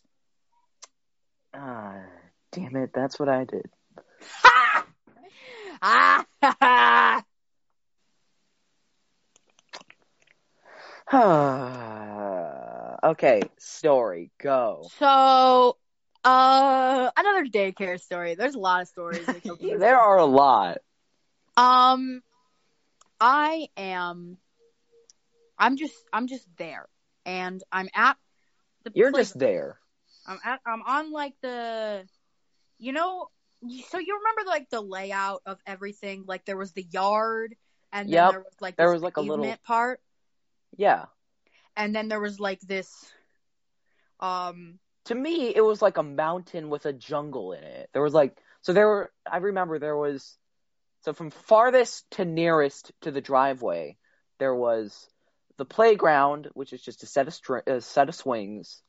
[1.53, 2.03] Ah,
[2.51, 3.69] damn it, that's what I did.
[4.21, 4.85] Ha!
[5.79, 6.25] Ah!
[6.41, 7.23] ha, ha.
[13.03, 14.89] okay, story, go.
[14.97, 15.77] So,
[16.23, 18.35] uh, another daycare story.
[18.35, 19.25] There's a lot of stories.
[19.25, 20.79] that come from this there are a lot.
[21.55, 22.21] Um,
[23.21, 24.37] I am.
[25.57, 25.95] I'm just.
[26.13, 26.87] I'm just there,
[27.25, 28.17] and I'm at
[28.83, 28.91] the.
[28.95, 29.23] You're playground.
[29.25, 29.79] just there.
[30.27, 30.59] I'm at.
[30.65, 32.05] I'm on like the.
[32.79, 33.27] You know.
[33.89, 36.25] So you remember like the layout of everything?
[36.27, 37.55] Like there was the yard,
[37.91, 38.31] and then Yep.
[38.31, 39.99] there was like There was, like, a little- part,
[40.77, 41.05] Yeah.
[41.75, 42.87] and then there was like this.
[44.19, 44.79] Um.
[45.05, 47.89] To me, it was like a mountain with a jungle in it.
[47.93, 49.11] There was like so there were.
[49.29, 50.37] I remember there was
[51.05, 53.97] so from farthest to nearest to the driveway,
[54.39, 55.07] there was
[55.57, 58.81] the playground, which is just a set of str- a set of swings,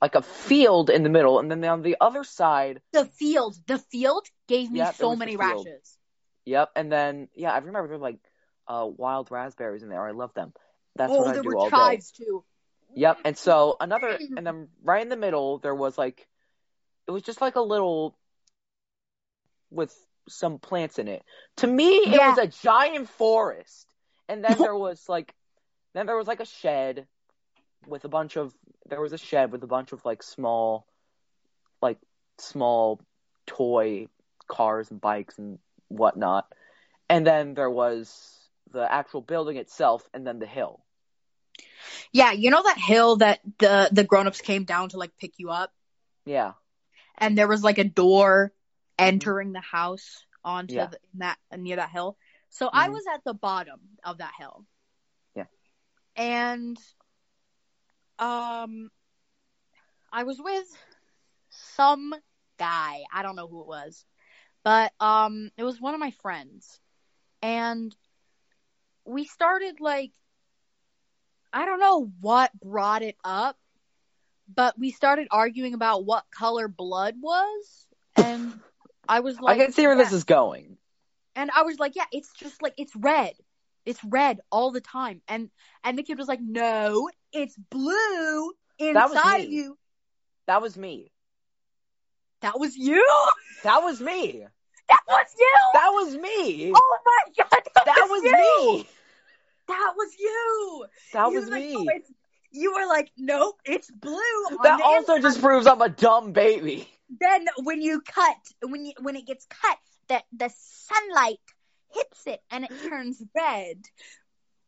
[0.00, 3.56] like a field in the middle, and then on the other side, The field.
[3.66, 5.98] The field gave me so many rashes.
[6.44, 8.18] yep, and then yeah, I remember there were like
[8.68, 10.06] uh, wild raspberries in there.
[10.06, 10.52] I love them.
[10.96, 11.76] That's oh, what I there do were all day.
[11.76, 12.44] chives too.
[12.94, 13.18] Yep.
[13.24, 16.26] And so another, and then right in the middle, there was like,
[17.06, 18.16] it was just like a little,
[19.70, 19.94] with
[20.28, 21.22] some plants in it.
[21.56, 22.28] To me, it Yeah.
[22.30, 23.86] was a giant forest.
[24.28, 25.34] And then there was like,
[25.94, 27.06] then there was like a shed
[27.86, 28.54] with a bunch of,
[28.86, 30.86] there was a shed with a bunch of like small,
[31.80, 31.98] like
[32.38, 33.00] small
[33.46, 34.06] toy
[34.48, 36.46] cars and bikes and whatnot.
[37.08, 38.38] And then there was
[38.70, 40.80] the actual building itself and then the hill.
[42.12, 45.50] Yeah, you know that hill that the the grown-ups came down to like pick you
[45.50, 45.72] up
[46.24, 46.52] Yeah.
[47.18, 48.52] and there was like a door
[48.98, 50.86] entering the house onto Yeah.
[50.86, 52.16] the, that near that hill.
[52.50, 52.92] So I Mhm.
[52.92, 54.64] was at the bottom of that hill.
[56.16, 56.22] Yeah.
[56.22, 56.78] And
[58.18, 58.90] um
[60.12, 60.66] I was with
[61.50, 62.14] some
[62.58, 63.02] guy.
[63.12, 64.04] I don't know who it was.
[64.64, 66.80] But um it was one of my friends.
[67.42, 67.94] And
[69.04, 70.12] we started like
[71.52, 73.58] I don't know what brought it up,
[74.52, 77.86] but we started arguing about what color blood was
[78.16, 78.60] and
[79.08, 80.78] I was like I can see where this is going.
[81.34, 83.34] And I was like, yeah, it's just like it's red.
[83.84, 85.20] It's red all the time.
[85.28, 85.50] And
[85.84, 88.52] and the kid was like, no, it's blue.
[88.78, 89.78] That was inside of you.
[90.46, 91.12] That was me.
[92.40, 93.04] That was you.
[93.62, 94.44] That was me.
[94.88, 95.54] That was you.
[95.74, 96.72] That was me.
[96.74, 98.32] oh my god, that, that was you.
[98.32, 98.88] me.
[99.68, 100.86] That was you.
[101.12, 101.76] That was like, me.
[101.76, 102.12] "Oh, it's-"
[102.50, 104.18] you were like, nope, it's blue.
[104.62, 106.88] That also inside." just proves I'm a dumb baby.
[107.20, 109.78] then when you cut, when you when it gets cut,
[110.08, 111.38] that the sunlight
[111.94, 113.78] hits it and it turns red.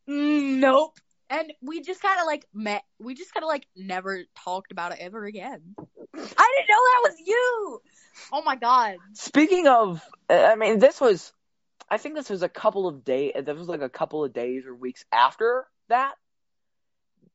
[0.09, 0.99] Mm, nope.
[1.31, 2.85] And we just kind of like met.
[2.99, 5.75] We just kind of like never talked about it ever again.
[5.79, 5.83] I
[6.17, 7.81] didn't know that was you.
[8.33, 8.97] Oh my god.
[9.15, 11.33] Speaking of, I mean, this was,
[11.91, 13.33] I think this was a couple of days.
[13.35, 16.15] This was like a couple of days or weeks after that.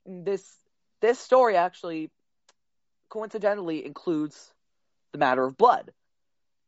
[0.06, 0.44] This
[1.02, 2.12] this story actually,
[3.10, 4.54] coincidentally, includes
[5.12, 5.92] the matter of blood.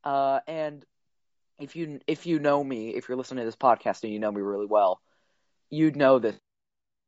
[0.03, 0.85] Uh, and
[1.61, 4.31] if you if you know me, if you're listening to this podcast and you know
[4.31, 4.99] me really well,
[5.69, 6.35] you'd know this.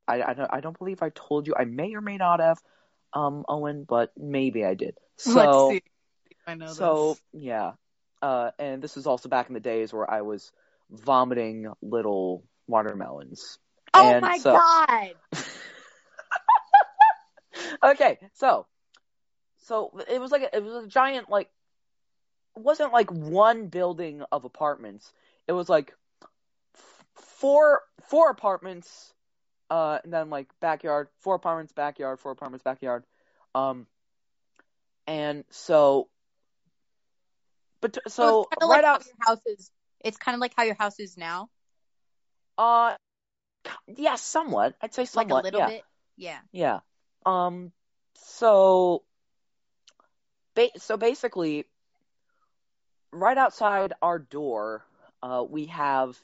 [0.08, 1.56] I I don't, I don't believe I told you.
[1.58, 2.60] I may or may not have,
[3.14, 4.98] um, Owen, but maybe I did.
[5.18, 5.68] So.
[5.68, 5.84] Let's see.
[6.46, 7.44] I know So this.
[7.44, 7.72] yeah,
[8.22, 10.52] uh, and this is also back in the days where I was
[10.92, 13.60] vomiting little watermelons.
[13.94, 15.14] Oh and my so- god.
[17.84, 18.66] okay, so
[19.60, 21.52] so it was like a, it was a giant like it
[22.56, 25.12] wasn't like one building of apartments.
[25.48, 25.94] It was like
[26.76, 29.14] f- four four apartments,
[29.70, 33.04] uh, and then like backyard, four apartments, backyard, four apartments, backyard,
[33.56, 33.88] um,
[35.08, 36.10] and so.
[37.82, 39.72] But so, it's kinda right like out, your house is.
[40.00, 41.50] It's kind of like how your house is now,
[42.58, 42.96] uh,
[43.88, 44.76] yeah, somewhat.
[44.82, 45.68] I'd say like a little yeah.
[45.68, 45.84] bit.
[46.18, 46.40] Yeah.
[46.52, 46.80] Yeah.
[47.26, 47.72] Um.
[48.16, 49.04] So.
[50.56, 51.66] Ba- so basically,
[53.14, 54.86] right outside our door,
[55.22, 56.20] uh, we have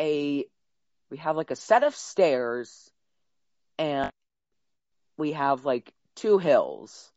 [0.00, 0.46] a
[1.10, 2.90] we have like a set of stairs,
[3.78, 4.10] and
[5.16, 7.10] we have like two hills.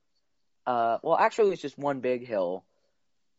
[0.65, 2.63] Uh, well, actually, it was just one big hill,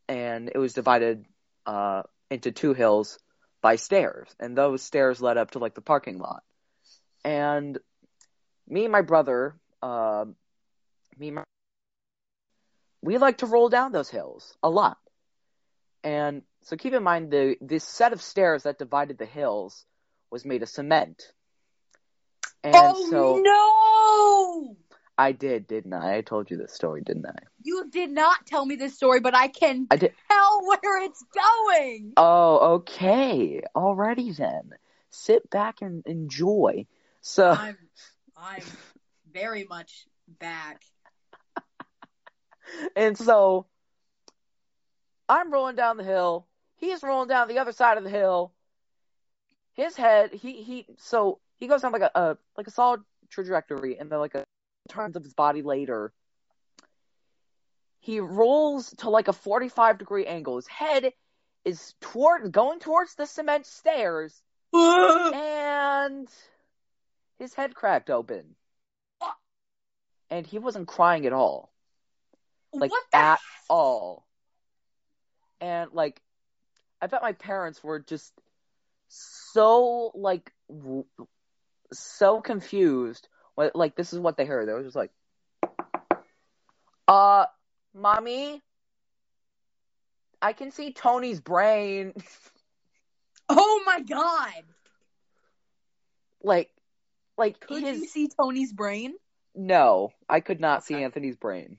[0.09, 1.25] and it was divided
[1.67, 3.19] uh into two hills
[3.63, 6.43] by stairs, and those stairs led up to like the parking lot.
[7.25, 7.79] And
[8.69, 10.27] me and my brother, uh,
[11.19, 11.45] me and my,
[13.03, 14.99] we like to roll down those hills a lot.
[16.07, 19.85] And so keep in mind the this set of stairs that divided the hills
[20.31, 21.33] was made of cement.
[22.63, 23.41] And oh so
[24.71, 24.77] no!
[25.19, 26.19] I did, didn't I?
[26.19, 27.35] I told you this story, didn't I?
[27.65, 30.13] You did not tell me this story, but I can I did.
[30.31, 32.13] tell where it's going.
[32.17, 33.63] Oh, okay.
[33.75, 34.71] Alrighty then.
[35.11, 36.87] Sit back and enjoy.
[37.21, 37.79] So I'm,
[38.37, 38.63] I'm
[39.33, 40.83] very much back.
[42.95, 43.67] And so
[45.29, 46.47] I'm rolling down the hill.
[46.77, 48.53] He's rolling down the other side of the hill.
[49.75, 53.99] His head, he he so he goes down like a, a like a solid trajectory
[53.99, 54.45] and then like a
[54.89, 56.13] turns of his body later.
[58.01, 60.57] He rolls to like a 45 degree angle.
[60.57, 61.13] His head
[61.65, 66.29] is toward going towards the cement stairs and
[67.39, 68.55] his head cracked open.
[70.31, 71.73] And he wasn't crying at all
[72.81, 74.26] like at all.
[75.61, 76.21] And like,
[77.01, 78.33] I bet my parents were just
[79.09, 81.05] so like w-
[81.93, 83.29] so confused.
[83.55, 84.69] When, like this is what they heard.
[84.69, 85.11] They were just like,
[87.09, 87.47] "Uh,
[87.95, 88.63] mommy,
[90.43, 92.13] I can see Tony's brain."
[93.49, 94.65] Oh my god!
[96.43, 96.71] like,
[97.39, 99.15] like Could his you see Tony's brain?
[99.55, 101.79] no, I could not see Anthony's brain,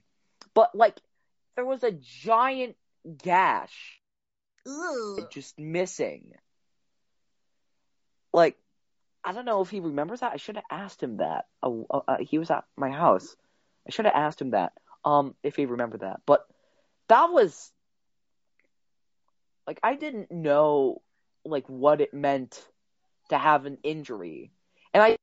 [0.54, 0.98] but like
[1.56, 2.76] there was a giant
[3.16, 4.00] gash
[4.66, 5.28] Ugh.
[5.30, 6.32] just missing.
[8.32, 8.56] Like,
[9.24, 10.32] I don't know if he remembers that.
[10.32, 11.46] I should have asked him that.
[11.62, 13.36] Oh, uh, uh, he was at my house.
[13.86, 14.72] I should have asked him that.
[15.04, 16.20] Um, if he remembered that.
[16.26, 16.46] But
[17.08, 17.72] that was
[19.66, 21.02] like I didn't know
[21.44, 22.62] like what it meant
[23.30, 24.50] to have an injury,
[24.92, 25.16] and I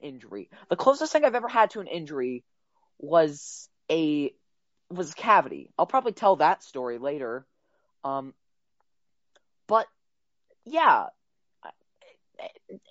[0.00, 0.50] injury.
[0.68, 2.44] The closest thing I've ever had to an injury
[2.98, 4.32] was a
[4.90, 5.70] was cavity.
[5.78, 7.46] I'll probably tell that story later.
[8.04, 8.34] Um,
[9.66, 9.86] but
[10.64, 11.06] yeah,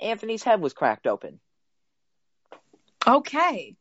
[0.01, 1.39] Anthony's head was cracked open.
[3.05, 3.75] Okay.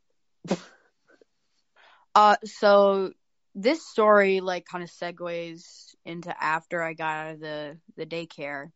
[2.15, 3.11] uh, so
[3.55, 8.71] this story like kind of segues into after I got out of the the daycare,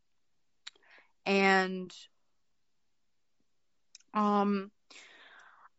[1.26, 1.92] and
[4.14, 4.72] um,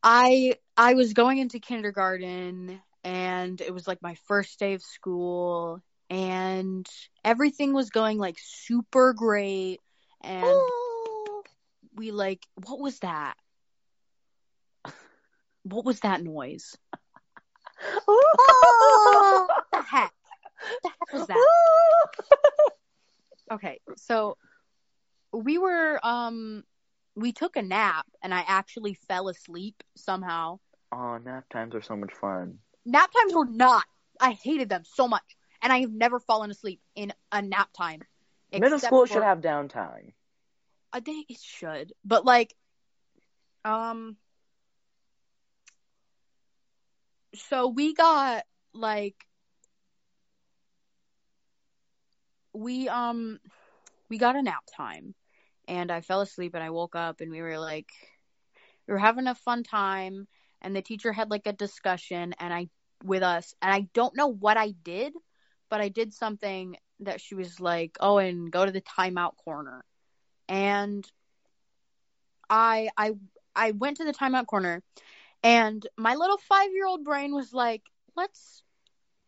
[0.02, 5.80] I I was going into kindergarten, and it was like my first day of school,
[6.10, 6.88] and
[7.24, 9.80] everything was going like super great,
[10.22, 10.58] and
[11.94, 13.34] we like what was that?
[15.62, 16.76] What was that noise?
[18.08, 19.48] Oh!
[19.72, 20.12] The heck?
[20.82, 21.46] The heck was that?
[23.50, 24.36] Okay, so
[25.32, 26.62] we were um
[27.16, 30.58] we took a nap and I actually fell asleep somehow.
[30.92, 32.58] oh, nap times are so much fun.
[32.84, 33.84] Nap times were not.
[34.20, 35.36] I hated them so much.
[35.62, 38.02] And I have never fallen asleep in a nap time.
[38.52, 40.12] Middle school for- should have downtime.
[40.92, 41.92] I think it should.
[42.04, 42.54] But like
[43.64, 44.16] um
[47.34, 49.16] so we got like
[52.52, 53.40] we um
[54.08, 55.14] we got a nap time
[55.66, 57.90] and I fell asleep and I woke up and we were like
[58.86, 60.28] we were having a fun time
[60.64, 62.68] and the teacher had like a discussion and I
[63.04, 65.12] with us and I don't know what I did
[65.70, 69.84] but I did something that she was like oh and go to the timeout corner.
[70.48, 71.06] And
[72.48, 73.12] I I
[73.54, 74.82] I went to the timeout corner
[75.42, 77.82] and my little 5-year-old brain was like
[78.16, 78.62] let's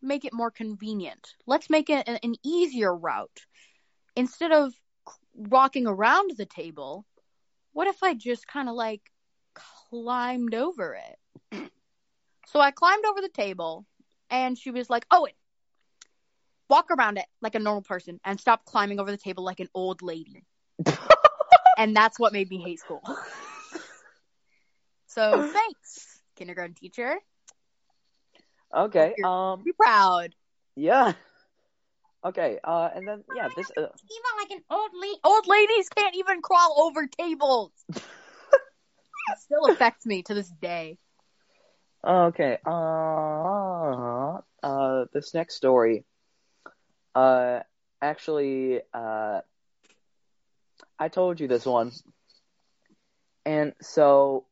[0.03, 1.35] make it more convenient.
[1.47, 3.41] Let's make it an, an easier route.
[4.15, 4.73] Instead of
[5.35, 7.05] walking around the table
[7.73, 9.03] what if I just kind of like
[9.55, 11.19] climbed over it
[12.47, 13.87] so I climbed over the table
[14.31, 15.33] and she was like Owen
[16.69, 19.69] walk around it like a normal person and stop climbing over the table like an
[19.73, 20.43] old lady
[21.79, 23.03] and that's what made me hate school.
[25.07, 27.17] so thanks, kindergarten teacher.
[28.75, 29.15] Okay.
[29.17, 29.63] You're- Um.
[29.65, 30.35] Be proud.
[30.75, 31.13] Yeah.
[32.25, 32.59] Okay.
[32.63, 32.91] Uh.
[32.95, 33.49] And then yeah.
[33.57, 33.71] This.
[33.77, 35.19] Uh, Even like an old lady.
[35.25, 37.73] Old ladies can't even crawl over tables.
[37.95, 38.03] it
[39.39, 40.99] still affects me to this day.
[42.07, 42.59] Okay.
[42.67, 44.39] Uh.
[44.63, 45.05] Uh.
[45.13, 46.05] This next story.
[47.15, 47.61] Uh.
[48.01, 48.81] Actually.
[48.93, 49.41] Uh.
[50.99, 51.93] I told you this one.
[53.45, 54.47] And so.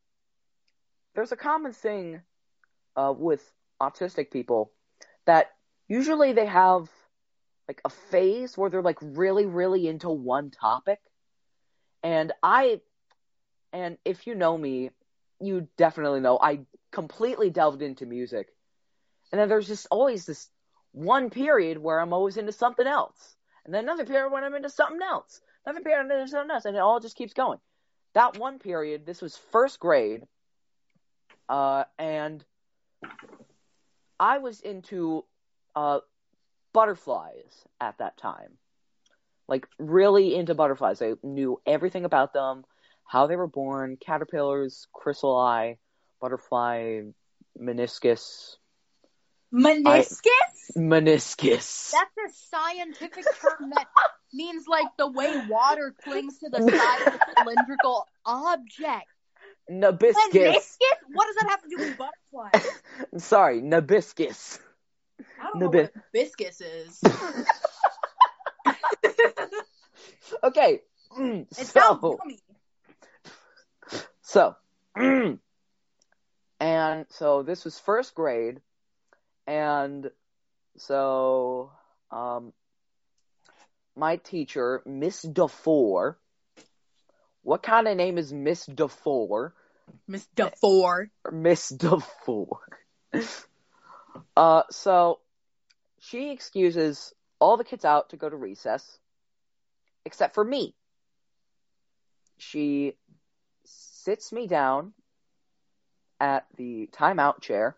[1.14, 2.22] There's a common thing.
[2.96, 3.14] Uh.
[3.16, 3.42] With
[3.80, 4.72] autistic people,
[5.26, 5.50] that
[5.88, 6.88] usually they have
[7.68, 10.98] like a phase where they're like really really into one topic
[12.02, 12.80] and i
[13.72, 14.90] and if you know me
[15.40, 16.60] you definitely know i
[16.94, 18.48] completely delved into music.
[19.32, 20.48] And then there's just always this
[20.92, 23.34] one period where i'm always into something else.
[23.64, 25.40] And then another period when i'm into something else.
[25.66, 26.66] Another period into something else.
[26.66, 27.58] And it all just keeps going.
[28.14, 30.22] That one period this was first grade
[31.48, 32.42] uh and
[34.18, 35.24] i was into
[35.74, 35.98] uh
[36.72, 38.52] butterflies at that time.
[39.48, 41.02] Like really into butterflies.
[41.02, 42.64] I knew everything about them,
[43.04, 45.76] how they were born, caterpillars, chrysalis,
[46.24, 47.02] butterfly,
[47.60, 48.56] meniscus,
[49.52, 50.70] Meniscus?
[50.74, 51.92] meniscus.
[51.92, 53.86] That's a scientific term that
[54.32, 59.06] means like the way water clings to the side of a cylindrical object.
[59.70, 60.32] Nabiscus.
[60.32, 60.96] Meniscus?
[61.12, 62.82] What does that have to do with butterflies?
[63.22, 64.58] Sorry, nabiscus.
[65.38, 67.02] I don't know what biscus is.
[70.42, 70.80] Okay.
[71.18, 72.16] It so, sounds
[74.96, 75.38] yummy.
[76.64, 78.62] And so this was first grade,
[79.46, 80.10] and
[80.78, 81.72] so
[82.10, 82.54] um,
[83.94, 86.14] my teacher, Miss DeFore.
[87.42, 89.52] What kind of name is Miss DeFore?
[90.08, 91.10] Miss DeFore.
[91.30, 92.56] Miss DeFore.
[94.34, 95.20] uh, so
[95.98, 99.00] she excuses all the kids out to go to recess,
[100.06, 100.74] except for me.
[102.38, 102.94] She
[103.64, 104.94] sits me down
[106.24, 107.76] at the timeout chair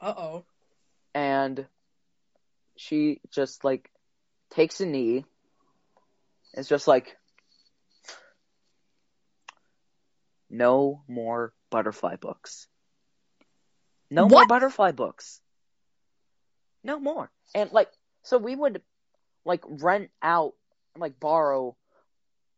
[0.00, 0.44] Uh oh.
[1.14, 1.66] and
[2.76, 3.90] she just like
[4.48, 5.26] takes a knee.
[6.54, 7.14] It's just like
[10.48, 12.68] no more butterfly books.
[14.10, 15.38] No more butterfly books.
[16.82, 17.30] No more.
[17.54, 17.90] And like
[18.22, 18.80] so we would
[19.44, 20.54] like rent out
[20.96, 21.76] like borrow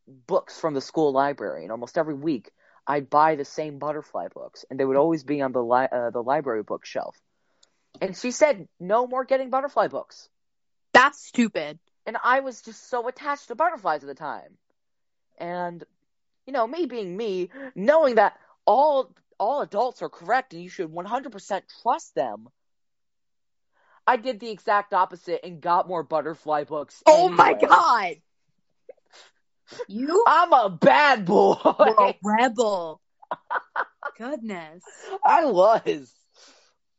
[0.06, 2.52] books from the school library and almost every week
[2.86, 6.10] I'd buy the same butterfly books and they would always be on the li- uh,
[6.10, 7.16] the library bookshelf.
[8.00, 10.28] And she said no more getting butterfly books.
[10.92, 11.78] That's stupid.
[12.06, 14.58] And I was just so attached to butterflies at the time.
[15.38, 15.82] And
[16.46, 20.90] you know, me being me, knowing that all all adults are correct and you should
[20.92, 22.48] 100% trust them.
[24.06, 27.02] I did the exact opposite and got more butterfly books.
[27.06, 28.16] Oh my god.
[29.88, 31.56] You I'm a bad boy.
[31.64, 33.00] a rebel.
[34.18, 34.82] Goodness.
[35.24, 36.12] I was.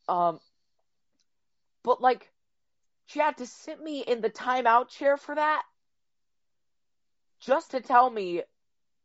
[0.07, 0.39] Um,
[1.84, 2.30] but like,
[3.07, 5.63] she had to sit me in the timeout chair for that,
[7.39, 8.41] just to tell me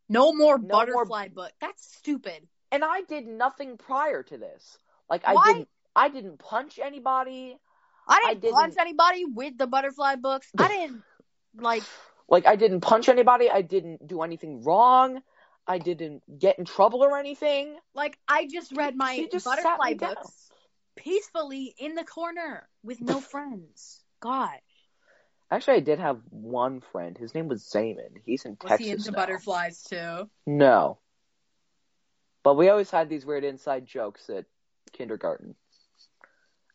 [0.08, 1.52] No more No more- butterfly book.
[1.60, 2.46] That's stupid.
[2.72, 4.78] and I did nothing prior to this.
[5.08, 7.56] Like I didn't I didn't punch anybody.
[8.08, 10.48] I I didn't punch didn't- anybody with the butterfly books.
[10.58, 11.02] I didn't
[11.56, 11.82] like.
[12.30, 13.50] Like I didn't punch anybody.
[13.50, 15.20] I didn't do anything wrong.
[15.66, 17.76] I didn't get in trouble or anything.
[17.94, 20.14] Like I just read my She just butterfly me down.
[20.14, 20.50] books
[20.96, 24.02] peacefully in the corner with no friends.
[24.20, 24.58] God,
[25.50, 27.18] Actually, I did have one friend.
[27.18, 28.20] His name was Zaman.
[28.24, 29.16] He's in was Texas he into now.
[29.16, 30.30] butterflies too?
[30.46, 30.98] No.
[32.44, 34.44] But we always had these weird inside jokes at
[34.92, 35.56] kindergarten.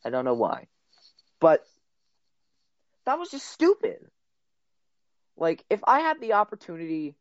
[0.04, 0.68] I don't know why.
[1.40, 1.66] But
[3.06, 4.06] that was just stupid.
[5.38, 7.16] Like, if I had the opportunity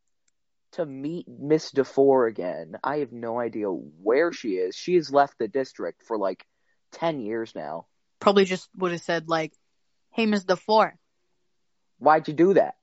[0.73, 4.75] to meet Miss DeFore again, I have no idea where she is.
[4.75, 6.45] She has left the district for like
[6.93, 7.87] 10 years now.
[8.21, 9.53] Probably just would have said like,
[10.13, 10.93] "Hey, Miss DeFore,
[11.99, 12.75] Why'd you do that?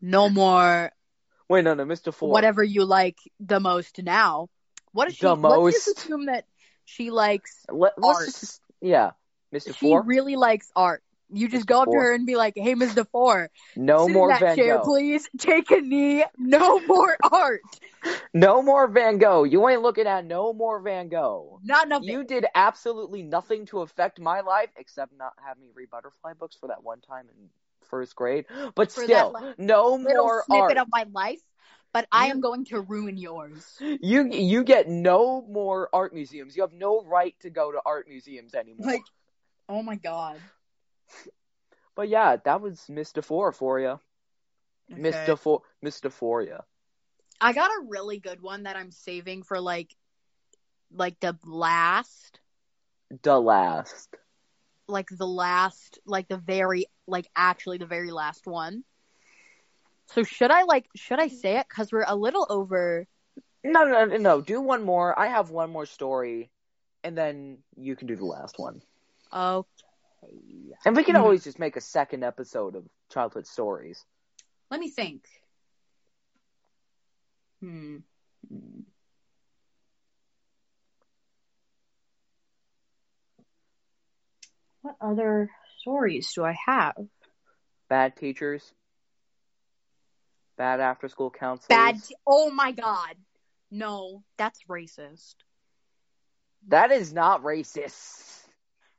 [0.00, 0.90] no more
[1.48, 2.28] Wait, no, no, Miss DeFore.
[2.28, 4.48] whatever you like the most now."
[4.92, 5.26] What is she?
[5.26, 6.44] The Let's just assume that
[6.84, 7.64] she likes.
[7.68, 8.26] Let, let's Art.
[8.26, 9.10] just, yeah.
[9.50, 11.02] Miss She really likes art.
[11.30, 12.94] You just Miss go up to her and be like, "Hey, Ms.
[12.94, 14.84] DeFore, no more that Van chair, Gogh.
[14.84, 15.28] please.
[15.38, 16.24] Take a knee.
[16.38, 17.60] No more art.
[18.34, 19.44] No more Van Gogh.
[19.44, 21.60] You ain't looking at no more Van Gogh.
[21.64, 22.02] Not enough.
[22.02, 26.56] You did absolutely nothing to affect my life except not have me read butterfly books
[26.56, 27.48] for that one time in
[27.88, 28.44] first grade.
[28.74, 30.78] But For that, still, like, no more snippet art.
[30.78, 31.40] of my life,
[31.92, 33.76] but I You- am going to ruin yours.
[33.80, 36.56] You you get no more art museums.
[36.56, 38.86] You have no right to go to art museums anymore.
[38.86, 39.02] Like,
[39.68, 40.40] oh my god.
[41.94, 44.00] But yeah, that was Miss DeFore for you.
[44.92, 45.02] Okay.
[45.02, 46.62] DeFore, Miss DeForia.
[47.40, 49.90] I got a really good one that I'm saving for like,
[50.92, 52.40] like the last,
[53.22, 54.14] The last.
[54.88, 58.84] like the last, like the very, like actually the very last one.
[60.06, 61.68] So should I like, should I say it?
[61.68, 63.06] Cause we're a little over.
[63.64, 64.40] No, no, no, no.
[64.42, 65.18] Do one more.
[65.18, 66.50] I have one more story,
[67.02, 68.82] and then you can do the last one.
[69.32, 69.68] Okay.
[70.84, 71.20] And we can Mhm.
[71.20, 74.04] always just make a second episode of childhood stories.
[74.70, 75.24] Let me think.
[77.60, 77.98] Hmm.
[78.48, 78.80] Hmm.
[84.82, 85.50] What other
[85.80, 86.96] stories do I have?
[87.88, 88.74] Bad teachers,
[90.56, 91.68] bad after school counselors.
[91.68, 91.96] Bad.
[92.26, 93.16] Oh my god.
[93.70, 95.34] No, that's racist.
[96.68, 98.33] that is not racist.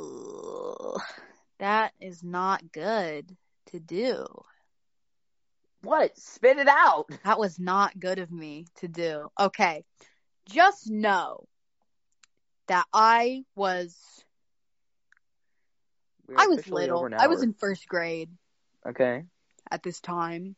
[1.59, 3.37] that is not good
[3.67, 4.27] to do.
[5.83, 6.17] What?
[6.19, 7.07] Spit it out.
[7.25, 9.29] That was not good of me to do.
[9.39, 9.85] Okay.
[10.49, 11.47] Just know
[12.67, 13.97] that I was
[16.29, 17.09] We I was little.
[17.19, 18.31] I was in first grade
[18.87, 19.25] Okay.
[19.71, 20.57] at this time.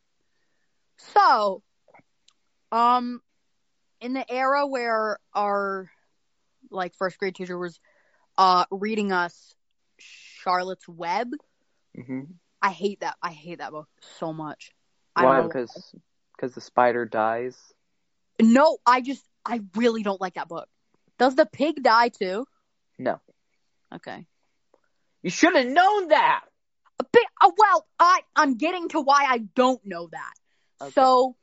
[0.97, 1.63] So,
[2.73, 3.21] um
[4.01, 5.91] in the era where our
[6.71, 7.81] like first grade teacher was
[8.39, 9.55] uh reading us
[9.99, 11.29] Charlotte's Web,
[11.95, 12.23] hmm
[12.63, 13.17] I hate that.
[13.23, 13.89] I hate that book
[14.19, 14.73] so much.
[15.15, 15.43] Why?
[15.43, 15.95] Because
[16.37, 17.57] because the spider dies.
[18.41, 20.69] No, I just I really don't like that book.
[21.19, 22.47] Does the pig die too?
[22.99, 23.21] No.
[23.95, 24.27] Okay.
[25.23, 26.45] You should have known that.
[26.99, 30.33] A bit, uh, well, I I'm getting to why I don't know that.
[30.83, 30.93] Okay.
[30.93, 31.37] So,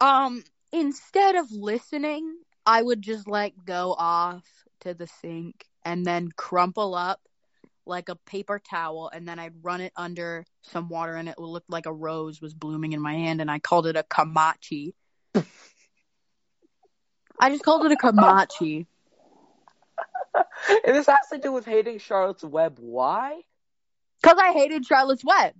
[0.00, 0.42] um,
[0.72, 4.44] instead of listening, I would just like go off
[4.80, 7.20] to the sink and then crumple up
[7.86, 11.70] like a paper towel, and then I'd run it under some water, and it looked
[11.70, 14.92] like a rose was blooming in my hand, and I called it a kamachi.
[17.38, 18.86] I just called it a kamachi.
[20.34, 22.78] and this has to do with hating Charlotte's Web.
[22.80, 23.40] Why?
[24.20, 25.54] Because I hated Charlotte's Web.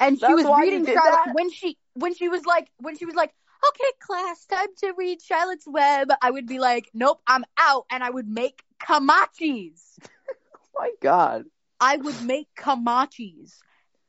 [0.00, 1.34] And she was reading Charlotte that?
[1.34, 3.32] when she when she was like when she was like,
[3.68, 8.02] Okay, class, time to read Charlotte's Web, I would be like, Nope, I'm out and
[8.02, 9.98] I would make kamachis.
[10.78, 11.44] My God.
[11.80, 13.58] I would make kamachis.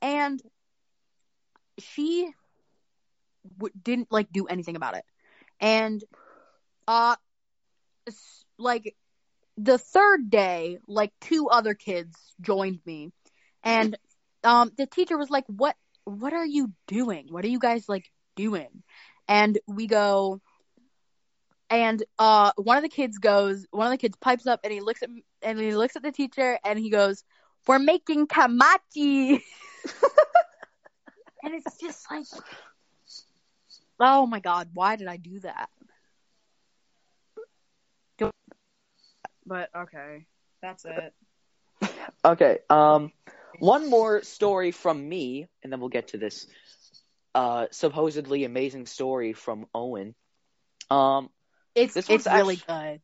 [0.02, 0.42] And
[1.80, 2.32] she
[3.58, 5.06] w- didn't like do anything about it.
[5.60, 6.04] And
[6.88, 7.16] uh
[8.58, 8.96] like
[9.58, 13.12] the third day, like two other kids joined me.
[13.64, 13.96] And
[14.44, 15.76] um the teacher was like, "What
[16.06, 17.28] what are you doing?
[17.30, 18.84] What are you guys like doing?"
[19.28, 20.42] And we go
[21.70, 24.82] and uh one of the kids goes, one of the kids pipes up and he
[24.82, 25.10] looks at
[25.42, 27.24] and he looks at the teacher and he goes,
[27.68, 29.42] "We're making kamachi."
[31.44, 32.26] and it's just like
[34.00, 35.70] Oh my god, why did I do that?
[39.46, 40.26] But okay,
[40.62, 41.14] that's it.
[42.26, 42.60] Okay.
[42.70, 43.12] Um.
[43.60, 46.48] One more story from me, and then we'll get to this
[47.36, 50.16] uh, supposedly amazing story from Owen.
[50.90, 51.30] Um,
[51.76, 53.02] It's This it's really good.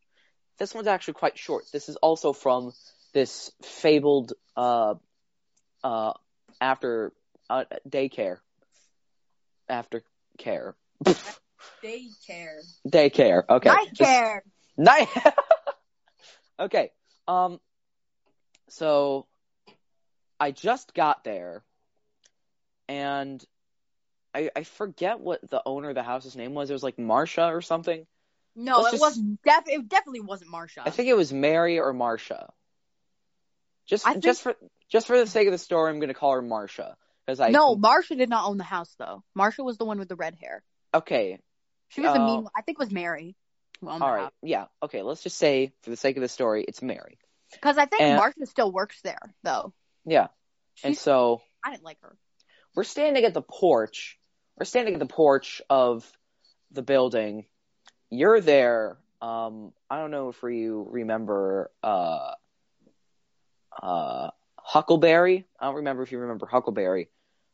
[0.60, 1.66] this one's actually quite short.
[1.72, 2.72] This is also from
[3.14, 4.96] this fabled uh,
[5.84, 6.14] uh,
[6.62, 7.12] after
[7.50, 8.38] uh, daycare.
[9.68, 10.04] After
[10.38, 10.76] care.
[11.84, 12.60] Daycare.
[12.88, 13.44] Daycare.
[13.50, 13.70] Okay.
[13.74, 14.44] Night Just- care.
[14.78, 15.08] Night.
[16.60, 16.92] okay.
[17.28, 17.60] Um.
[18.70, 19.26] So,
[20.40, 21.64] I just got there,
[22.88, 23.44] and
[24.34, 26.70] I I forget what the owner of the house's name was.
[26.70, 28.06] It was like Marsha or something.
[28.56, 29.42] No, Let's it just- wasn't.
[29.44, 30.80] Def- it definitely wasn't Marsha.
[30.86, 32.50] I think it was Mary or Marsha.
[33.86, 34.56] Just think- just for
[34.90, 37.76] just for the sake of the story, I'm gonna call her Marsha because I no,
[37.76, 39.24] Marsha did not own the house though.
[39.38, 40.64] Marsha was the one with the red hair.
[40.94, 41.40] Okay.
[41.90, 42.26] She was the Oh.
[42.26, 42.46] mean.
[42.46, 43.36] Uh, I think it was Mary.
[43.82, 44.22] who owned the All right.
[44.24, 44.32] house.
[44.42, 44.66] Yeah.
[44.84, 45.02] Okay.
[45.04, 47.18] Let's just say for the sake of the story, it's Mary.
[47.54, 49.74] Because I think And- Marsha still works there though.
[50.06, 50.28] Yeah.
[50.84, 52.16] And so I didn't like her.
[52.76, 54.18] we're standing at the porch.
[54.58, 56.10] We're standing at the porch of
[56.72, 57.46] the building.
[58.10, 58.98] You're there.
[59.22, 62.32] Um, I don't know if you remember uh,
[63.82, 65.46] uh, Huckleberry.
[65.60, 67.10] I don't remember if you remember Huckleberry,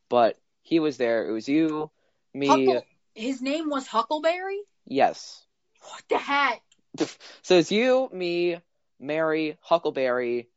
[0.10, 1.28] but he was there.
[1.28, 1.90] It was you,
[2.34, 2.48] me.
[2.48, 4.60] Huckle- His name was Huckleberry.
[4.86, 5.44] Yes.
[5.82, 6.62] What the heck?
[7.44, 8.58] So it's you, me,
[9.00, 10.48] Mary, Huckleberry,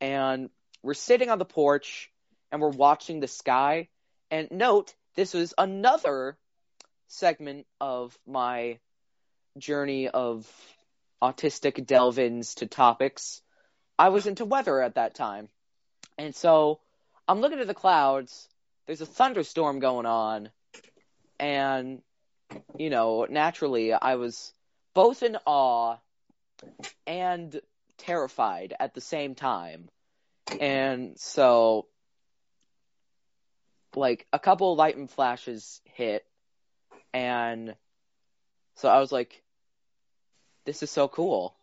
[0.00, 0.48] and
[0.82, 2.10] we're sitting on the porch
[2.50, 3.88] and we're watching the sky.
[4.30, 6.36] And note, this was another
[7.08, 8.78] segment of my
[9.56, 10.46] journey of
[11.22, 13.42] autistic delve-ins to topics.
[13.98, 15.48] I was into weather at that time.
[16.16, 16.80] And so
[17.26, 18.48] I'm looking at the clouds.
[18.86, 20.50] There's a thunderstorm going on.
[21.40, 22.02] And,
[22.76, 24.52] you know, naturally, I was
[24.94, 25.96] both in awe
[27.06, 27.60] and
[27.98, 29.88] terrified at the same time.
[30.60, 31.86] And so,
[33.94, 36.24] like, a couple lightning flashes hit,
[37.12, 37.74] and
[38.76, 39.42] so I was like,
[40.64, 41.54] this is so cool.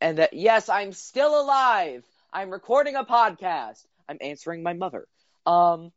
[0.00, 2.04] And that, yes, I'm still alive.
[2.32, 3.84] I'm recording a podcast.
[4.08, 5.06] I'm answering my mother.
[5.46, 5.92] Um,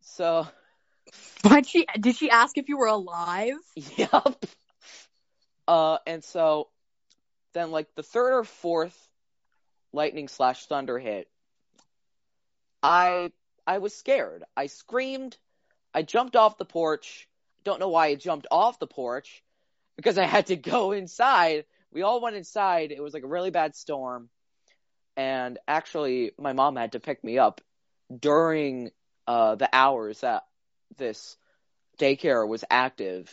[0.00, 0.46] so,
[1.42, 1.86] Why'd she?
[2.00, 3.56] Did she ask if you were alive?
[3.96, 4.44] Yep.
[5.66, 6.68] Uh, and so
[7.54, 8.96] then like the third or fourth
[9.94, 11.28] lightning slash thunder hit,
[12.82, 13.32] I
[13.66, 14.44] I was scared.
[14.56, 15.36] I screamed.
[15.94, 17.28] I jumped off the porch.
[17.64, 19.42] Don't know why I jumped off the porch
[19.96, 21.64] because I had to go inside.
[21.92, 22.92] We all went inside.
[22.92, 24.28] It was like a really bad storm.
[25.16, 27.60] And actually, my mom had to pick me up
[28.14, 28.90] during
[29.26, 30.42] uh, the hours that
[30.96, 31.36] this
[31.98, 33.32] daycare was active.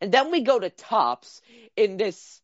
[0.00, 1.40] And then we go to Tops
[1.76, 2.40] in this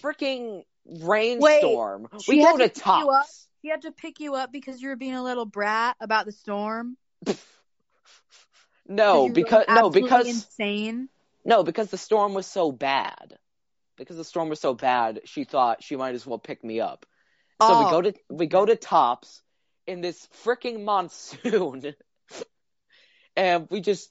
[0.00, 2.08] freaking rainstorm.
[2.20, 3.22] she we had go to to pick you up?
[3.24, 3.48] Tops.
[3.62, 6.32] She had to pick you up because you were being a little brat about the
[6.32, 6.96] storm.
[8.88, 11.08] No, because no, because insane.
[11.44, 13.36] no, because the storm was so bad.
[13.96, 17.06] Because the storm was so bad, she thought she might as well pick me up.
[17.62, 18.02] So oh, we go oh.
[18.02, 19.42] to we go to Tops
[19.86, 21.94] in this freaking monsoon,
[23.36, 24.10] and we just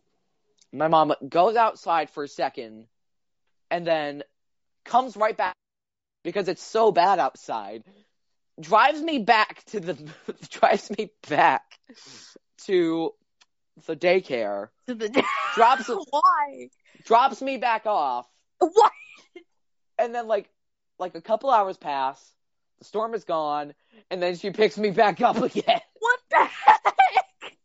[0.74, 2.88] my mom goes outside for a second,
[3.70, 4.24] and then
[4.84, 5.56] comes right back
[6.26, 7.84] because it's so bad outside.
[8.60, 9.94] Drives me back to the
[10.50, 11.64] drives me back
[12.66, 13.12] to
[13.88, 14.70] the daycare.
[14.88, 15.24] to the-
[15.56, 16.70] Drops Why?
[17.06, 18.28] drops me back off,
[18.60, 18.92] What?
[20.00, 20.50] and then like
[21.00, 22.20] like a couple hours pass.
[22.80, 23.74] The storm is gone,
[24.10, 25.82] and then she picks me back up again.
[26.00, 27.58] What the heck?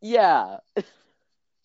[0.00, 0.58] Yeah.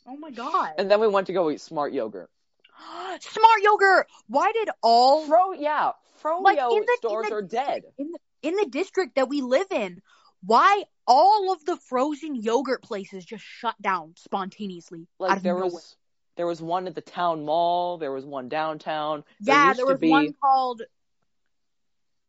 [0.08, 0.74] Oh my god.
[0.78, 2.30] And then we went to go eat smart yogurt.
[3.22, 4.08] Smart yogurt.
[4.28, 5.92] Why did all Fro, yeah,
[6.24, 7.84] Froyo Like, in the- in stores the- are dead.
[7.98, 10.02] in the in the district that we live in?
[10.44, 15.72] Why all of the frozen yogurt places just shut down spontaneously Like there nowhere?
[15.72, 15.96] was,
[16.36, 17.98] there was one at the town mall.
[17.98, 19.24] There was one downtown.
[19.40, 20.84] There yeah, there was be- one called.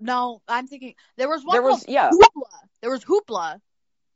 [0.01, 2.68] No, I'm thinking there was one There was called yeah, Hoopla.
[2.80, 3.61] There was Hoopla.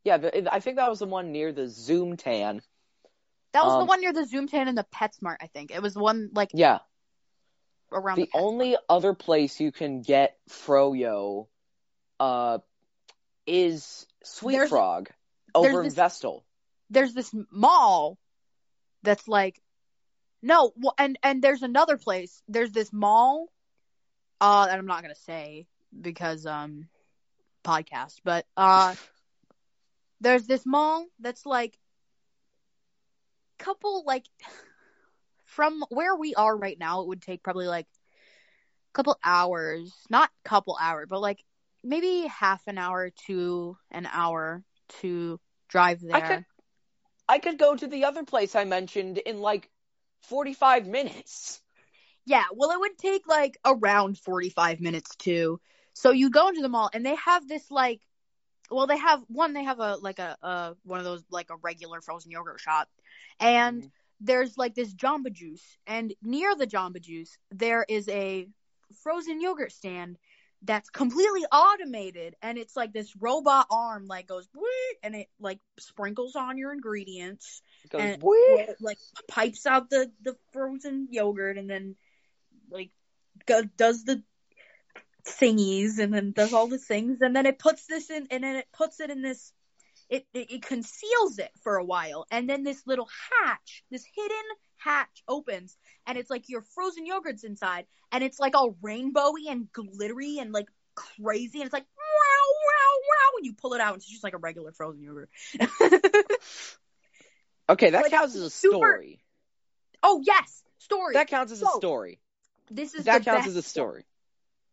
[0.05, 0.19] yeah.
[0.51, 2.63] I think that was the one near the Zoom Tan.
[3.53, 5.37] That was the Um, one near the Zoom Tan and the PetSmart.
[5.41, 6.81] I think it was the one like Yeah.
[7.91, 11.49] around The the, only other place you can get Froyo,
[12.19, 12.59] uh,
[13.47, 15.11] is Sweet There's- Frog
[15.55, 16.45] over in this- Vestal.
[16.91, 18.19] there's this mall
[19.03, 19.61] that's like
[20.43, 23.49] no well, and and there's another place there's this mall
[24.41, 25.67] uh that i'm not gonna say
[25.99, 26.89] because um
[27.65, 28.95] podcast but uh
[30.21, 31.79] there's this mall that's like
[33.59, 34.25] couple like
[35.45, 40.31] from where we are right now it would take probably like a couple hours not
[40.45, 41.45] couple hours but like
[41.85, 44.63] maybe half an hour to an hour
[45.01, 46.17] to drive there.
[46.17, 46.45] I could
[47.29, 49.71] I could go to the other place I mentioned in like
[50.23, 51.61] 45 minutes.
[52.25, 55.61] Yeah, well, it would take like around 45 minutes too.
[55.95, 58.01] So you go into the mall and they have this like,
[58.73, 61.57] well, they have one, they have a like a, a one of those like a
[61.57, 62.89] regular frozen yogurt shop,
[63.41, 63.91] and Mhm.
[64.21, 68.49] there's like this Jamba Juice, and near the Jamba Juice there is a
[69.03, 70.19] frozen yogurt stand
[70.63, 74.49] that's completely automated, and it's like this robot arm like goes
[75.03, 77.63] and it like sprinkles on your ingredients.
[77.85, 78.99] It goes, and it, like
[79.29, 81.97] pipes out the the frozen yogurt and then
[82.71, 82.91] like
[83.77, 84.23] does the
[85.27, 88.57] thingies and then does all the things and then it puts this in and then
[88.57, 89.53] it puts it in this
[90.09, 93.09] it, it it conceals it for a while and then this little
[93.45, 94.37] hatch this hidden
[94.79, 99.71] hatch opens and it's like your frozen yogurt's inside and it's like all rainbowy and
[99.73, 100.67] glittery and like
[100.97, 104.25] crazy and it's like wow wow wow when you pull it out and it's just
[104.25, 105.31] like a regular frozen yogurt
[107.69, 109.23] Okay, that like, counts as a super- story.
[110.03, 112.21] oh yes story That counts as a story.
[112.71, 114.05] this is That counts as a story.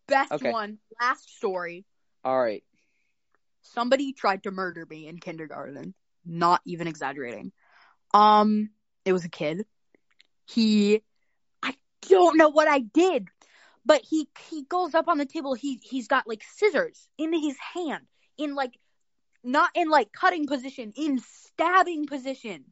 [0.10, 0.52] Best Okay.
[0.52, 0.80] one.
[1.00, 1.86] Last story.
[2.24, 2.64] All right.
[3.62, 5.94] Somebody tried to murder me in kindergarten.
[6.26, 7.52] Not even exaggerating.
[8.14, 8.70] Um,
[9.06, 9.66] it was a kid.
[10.46, 11.02] He,
[11.62, 13.28] I don't know what I did,
[13.86, 15.54] but he he goes up on the table.
[15.54, 18.06] He he's got like scissors in his hand,
[18.38, 18.78] in like
[19.44, 22.66] not in like cutting position, in stabbing position.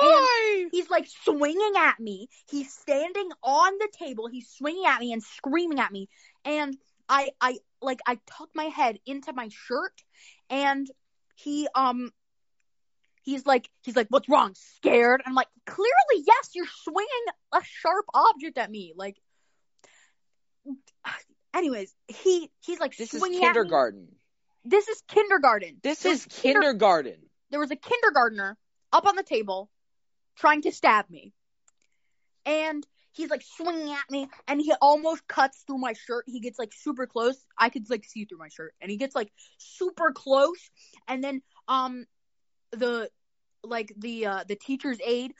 [0.00, 0.66] Why?
[0.72, 2.28] He's like swinging at me.
[2.50, 4.26] He's standing on the table.
[4.28, 6.08] He's swinging at me and screaming at me.
[6.44, 6.76] And
[7.08, 9.92] I, I, like, I tuck my head into my shirt
[10.50, 10.88] and
[11.34, 12.10] he, um,
[13.22, 14.54] he's like, he's like, what's wrong?
[14.76, 15.22] Scared?
[15.26, 18.92] I'm like, clearly, yes, you're swinging a sharp object at me.
[18.96, 19.16] Like,
[21.54, 23.54] anyways, he, he's like This is swinging at me.
[23.54, 24.08] kindergarten.
[24.64, 25.78] This is kindergarten.
[25.82, 27.16] This There is kinder- kindergarten.
[27.50, 28.56] there was a kindergartner
[28.92, 29.70] up on the table
[30.36, 31.32] trying to stab me.
[32.44, 36.24] And he's like swinging at me and he almost cuts through my shirt.
[36.26, 37.36] He gets like super close.
[37.56, 38.74] I could like see through my shirt.
[38.80, 40.70] And he gets like super close
[41.06, 42.06] and then um
[42.72, 43.10] the
[43.62, 45.34] like the uh the teacher's aide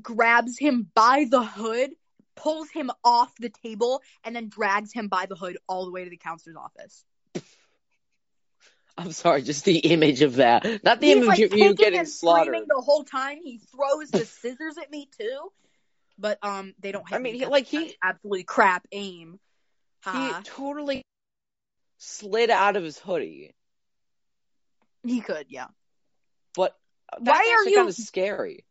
[0.00, 1.90] grabs him by the hood,
[2.36, 6.04] pulls him off the table and then drags him by the hood all the way
[6.04, 7.04] to the counselor's office.
[9.00, 10.64] I'm sorry, just the image of that.
[10.84, 12.64] Not the He's image like of you getting and slaughtered.
[12.68, 13.38] the whole time.
[13.42, 15.52] He throws the scissors at me too,
[16.18, 19.38] but um, they don't I mean, he- like, he- absolutely crap aim.
[20.04, 21.04] He totally
[21.98, 23.54] slid out of his hoodie.
[25.04, 25.66] He could, yeah.
[26.54, 26.76] But
[27.20, 28.64] that's Why are you- kind of scary.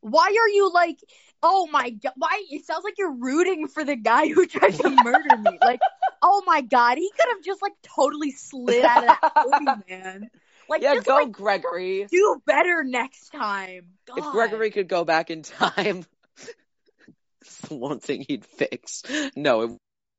[0.00, 0.98] Why are you like?
[1.42, 2.12] Oh my god!
[2.16, 5.58] Why it sounds like you're rooting for the guy who tried to murder me.
[5.62, 5.80] Like,
[6.22, 10.30] oh my god, he could have just like totally slid out of that hoodie, man.
[10.68, 12.06] Like, yeah, just go like Gregory.
[12.10, 13.86] do better next time.
[14.06, 14.18] God.
[14.18, 16.04] If Gregory could go back in time,
[17.40, 19.02] it's the one thing he'd fix.
[19.34, 19.70] No, it,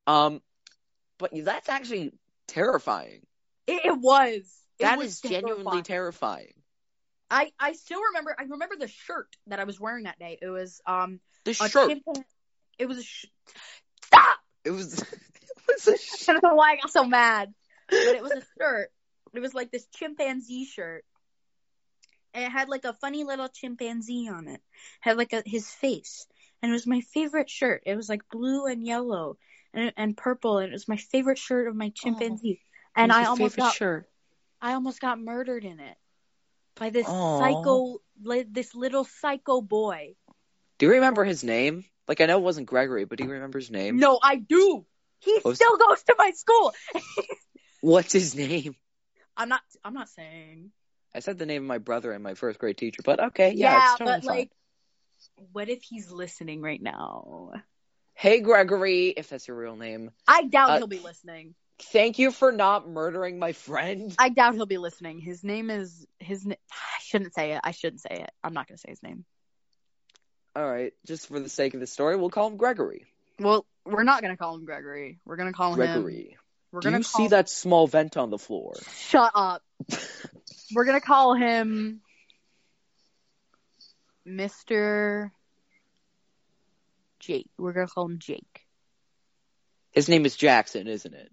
[0.08, 0.42] um,
[1.20, 2.14] but that's actually
[2.48, 3.22] terrifying.
[3.68, 4.42] it, it was.
[4.80, 6.54] It That was is genuinely terrifying.
[7.32, 8.36] I I still remember.
[8.38, 10.38] I remember the shirt that I was wearing that day.
[10.42, 11.98] It was um The shirt.
[12.78, 13.26] It was a sh-
[14.04, 14.38] stop.
[14.66, 15.00] It was.
[15.02, 15.08] it
[15.68, 15.92] was a
[16.30, 17.54] I don't know why I got so mad,
[17.90, 18.92] but it was a shirt.
[19.34, 21.06] It was like this chimpanzee shirt,
[22.34, 24.62] and it had like a funny little chimpanzee on it.
[25.00, 26.28] Had like a his face,
[26.62, 27.84] and it was my favorite shirt.
[27.86, 29.38] It was like blue and yellow
[29.74, 32.60] and and purple, and it was my favorite shirt of my chimpanzee.
[32.94, 34.10] and I almost got shirt.
[34.62, 35.98] I almost got murdered in it
[36.82, 37.38] by this Aw.
[37.38, 40.16] psycho, li- this little psycho boy.
[40.80, 41.86] Do you remember his name?
[42.08, 44.00] Like I know it wasn't Gregory, but do you remember his name?
[44.00, 44.84] No, I do.
[45.20, 46.74] He still goes to my school.
[47.82, 48.76] What's his name?
[49.38, 49.62] I'm not.
[49.84, 50.72] I'm not saying.
[51.14, 53.74] I said the name of my brother and my first grade teacher, but okay, Yeah,
[53.74, 54.38] yeah, it's totally but fine.
[54.38, 54.50] like,
[55.52, 57.52] what if he's listening right now?
[58.16, 60.10] Hey Gregory, if that's your real name.
[60.28, 61.54] I doubt Uh, he'll be listening.
[61.86, 64.16] Thank you for not murdering my friend.
[64.20, 65.20] I doubt he'll be listening.
[65.20, 66.46] His name is his.
[66.46, 67.62] na- I shouldn't say it.
[67.64, 68.32] I shouldn't say it.
[68.44, 69.26] I'm not gonna say his name.
[70.56, 73.06] All right, just for the sake of the story, we'll call him Gregory.
[73.40, 75.20] Well, we're not gonna call him Gregory.
[75.26, 75.78] We're gonna call him.
[75.78, 76.38] Gregory.
[76.72, 78.74] We're Do gonna you call see that small vent on the floor?
[78.96, 79.62] Shut up.
[80.74, 82.02] We're gonna call him
[84.26, 85.32] Mr.
[87.20, 87.50] Jake.
[87.58, 88.66] We're gonna call him Jake.
[89.92, 91.30] His name is Jackson, isn't it?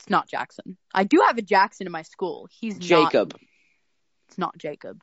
[0.00, 0.78] It's not Jackson.
[0.94, 2.48] I do have a Jackson in my school.
[2.50, 3.12] He's not.
[3.12, 3.38] Jacob.
[4.28, 5.02] It's not Jacob.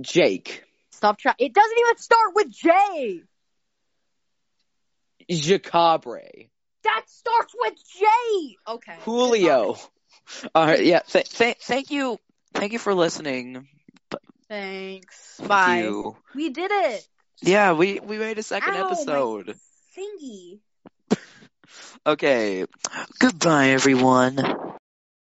[0.00, 0.64] Jake.
[0.90, 1.36] Stop trying.
[1.38, 3.22] It doesn't even start with J.
[5.30, 6.48] Jacabre.
[6.82, 8.56] That starts with J.
[8.66, 8.96] Okay.
[9.02, 9.76] Julio.
[10.54, 10.84] All right.
[10.84, 11.00] Yeah.
[11.00, 12.18] Th- th- thank you.
[12.54, 13.68] Thank you for listening.
[14.48, 15.40] Thanks.
[15.46, 15.82] Bye.
[15.82, 16.16] you.
[16.34, 17.08] We did it.
[17.40, 19.56] Yeah, we we made a second Ow, episode.
[19.96, 20.58] Thingy.
[22.06, 22.64] Okay.
[23.20, 24.38] Goodbye, everyone.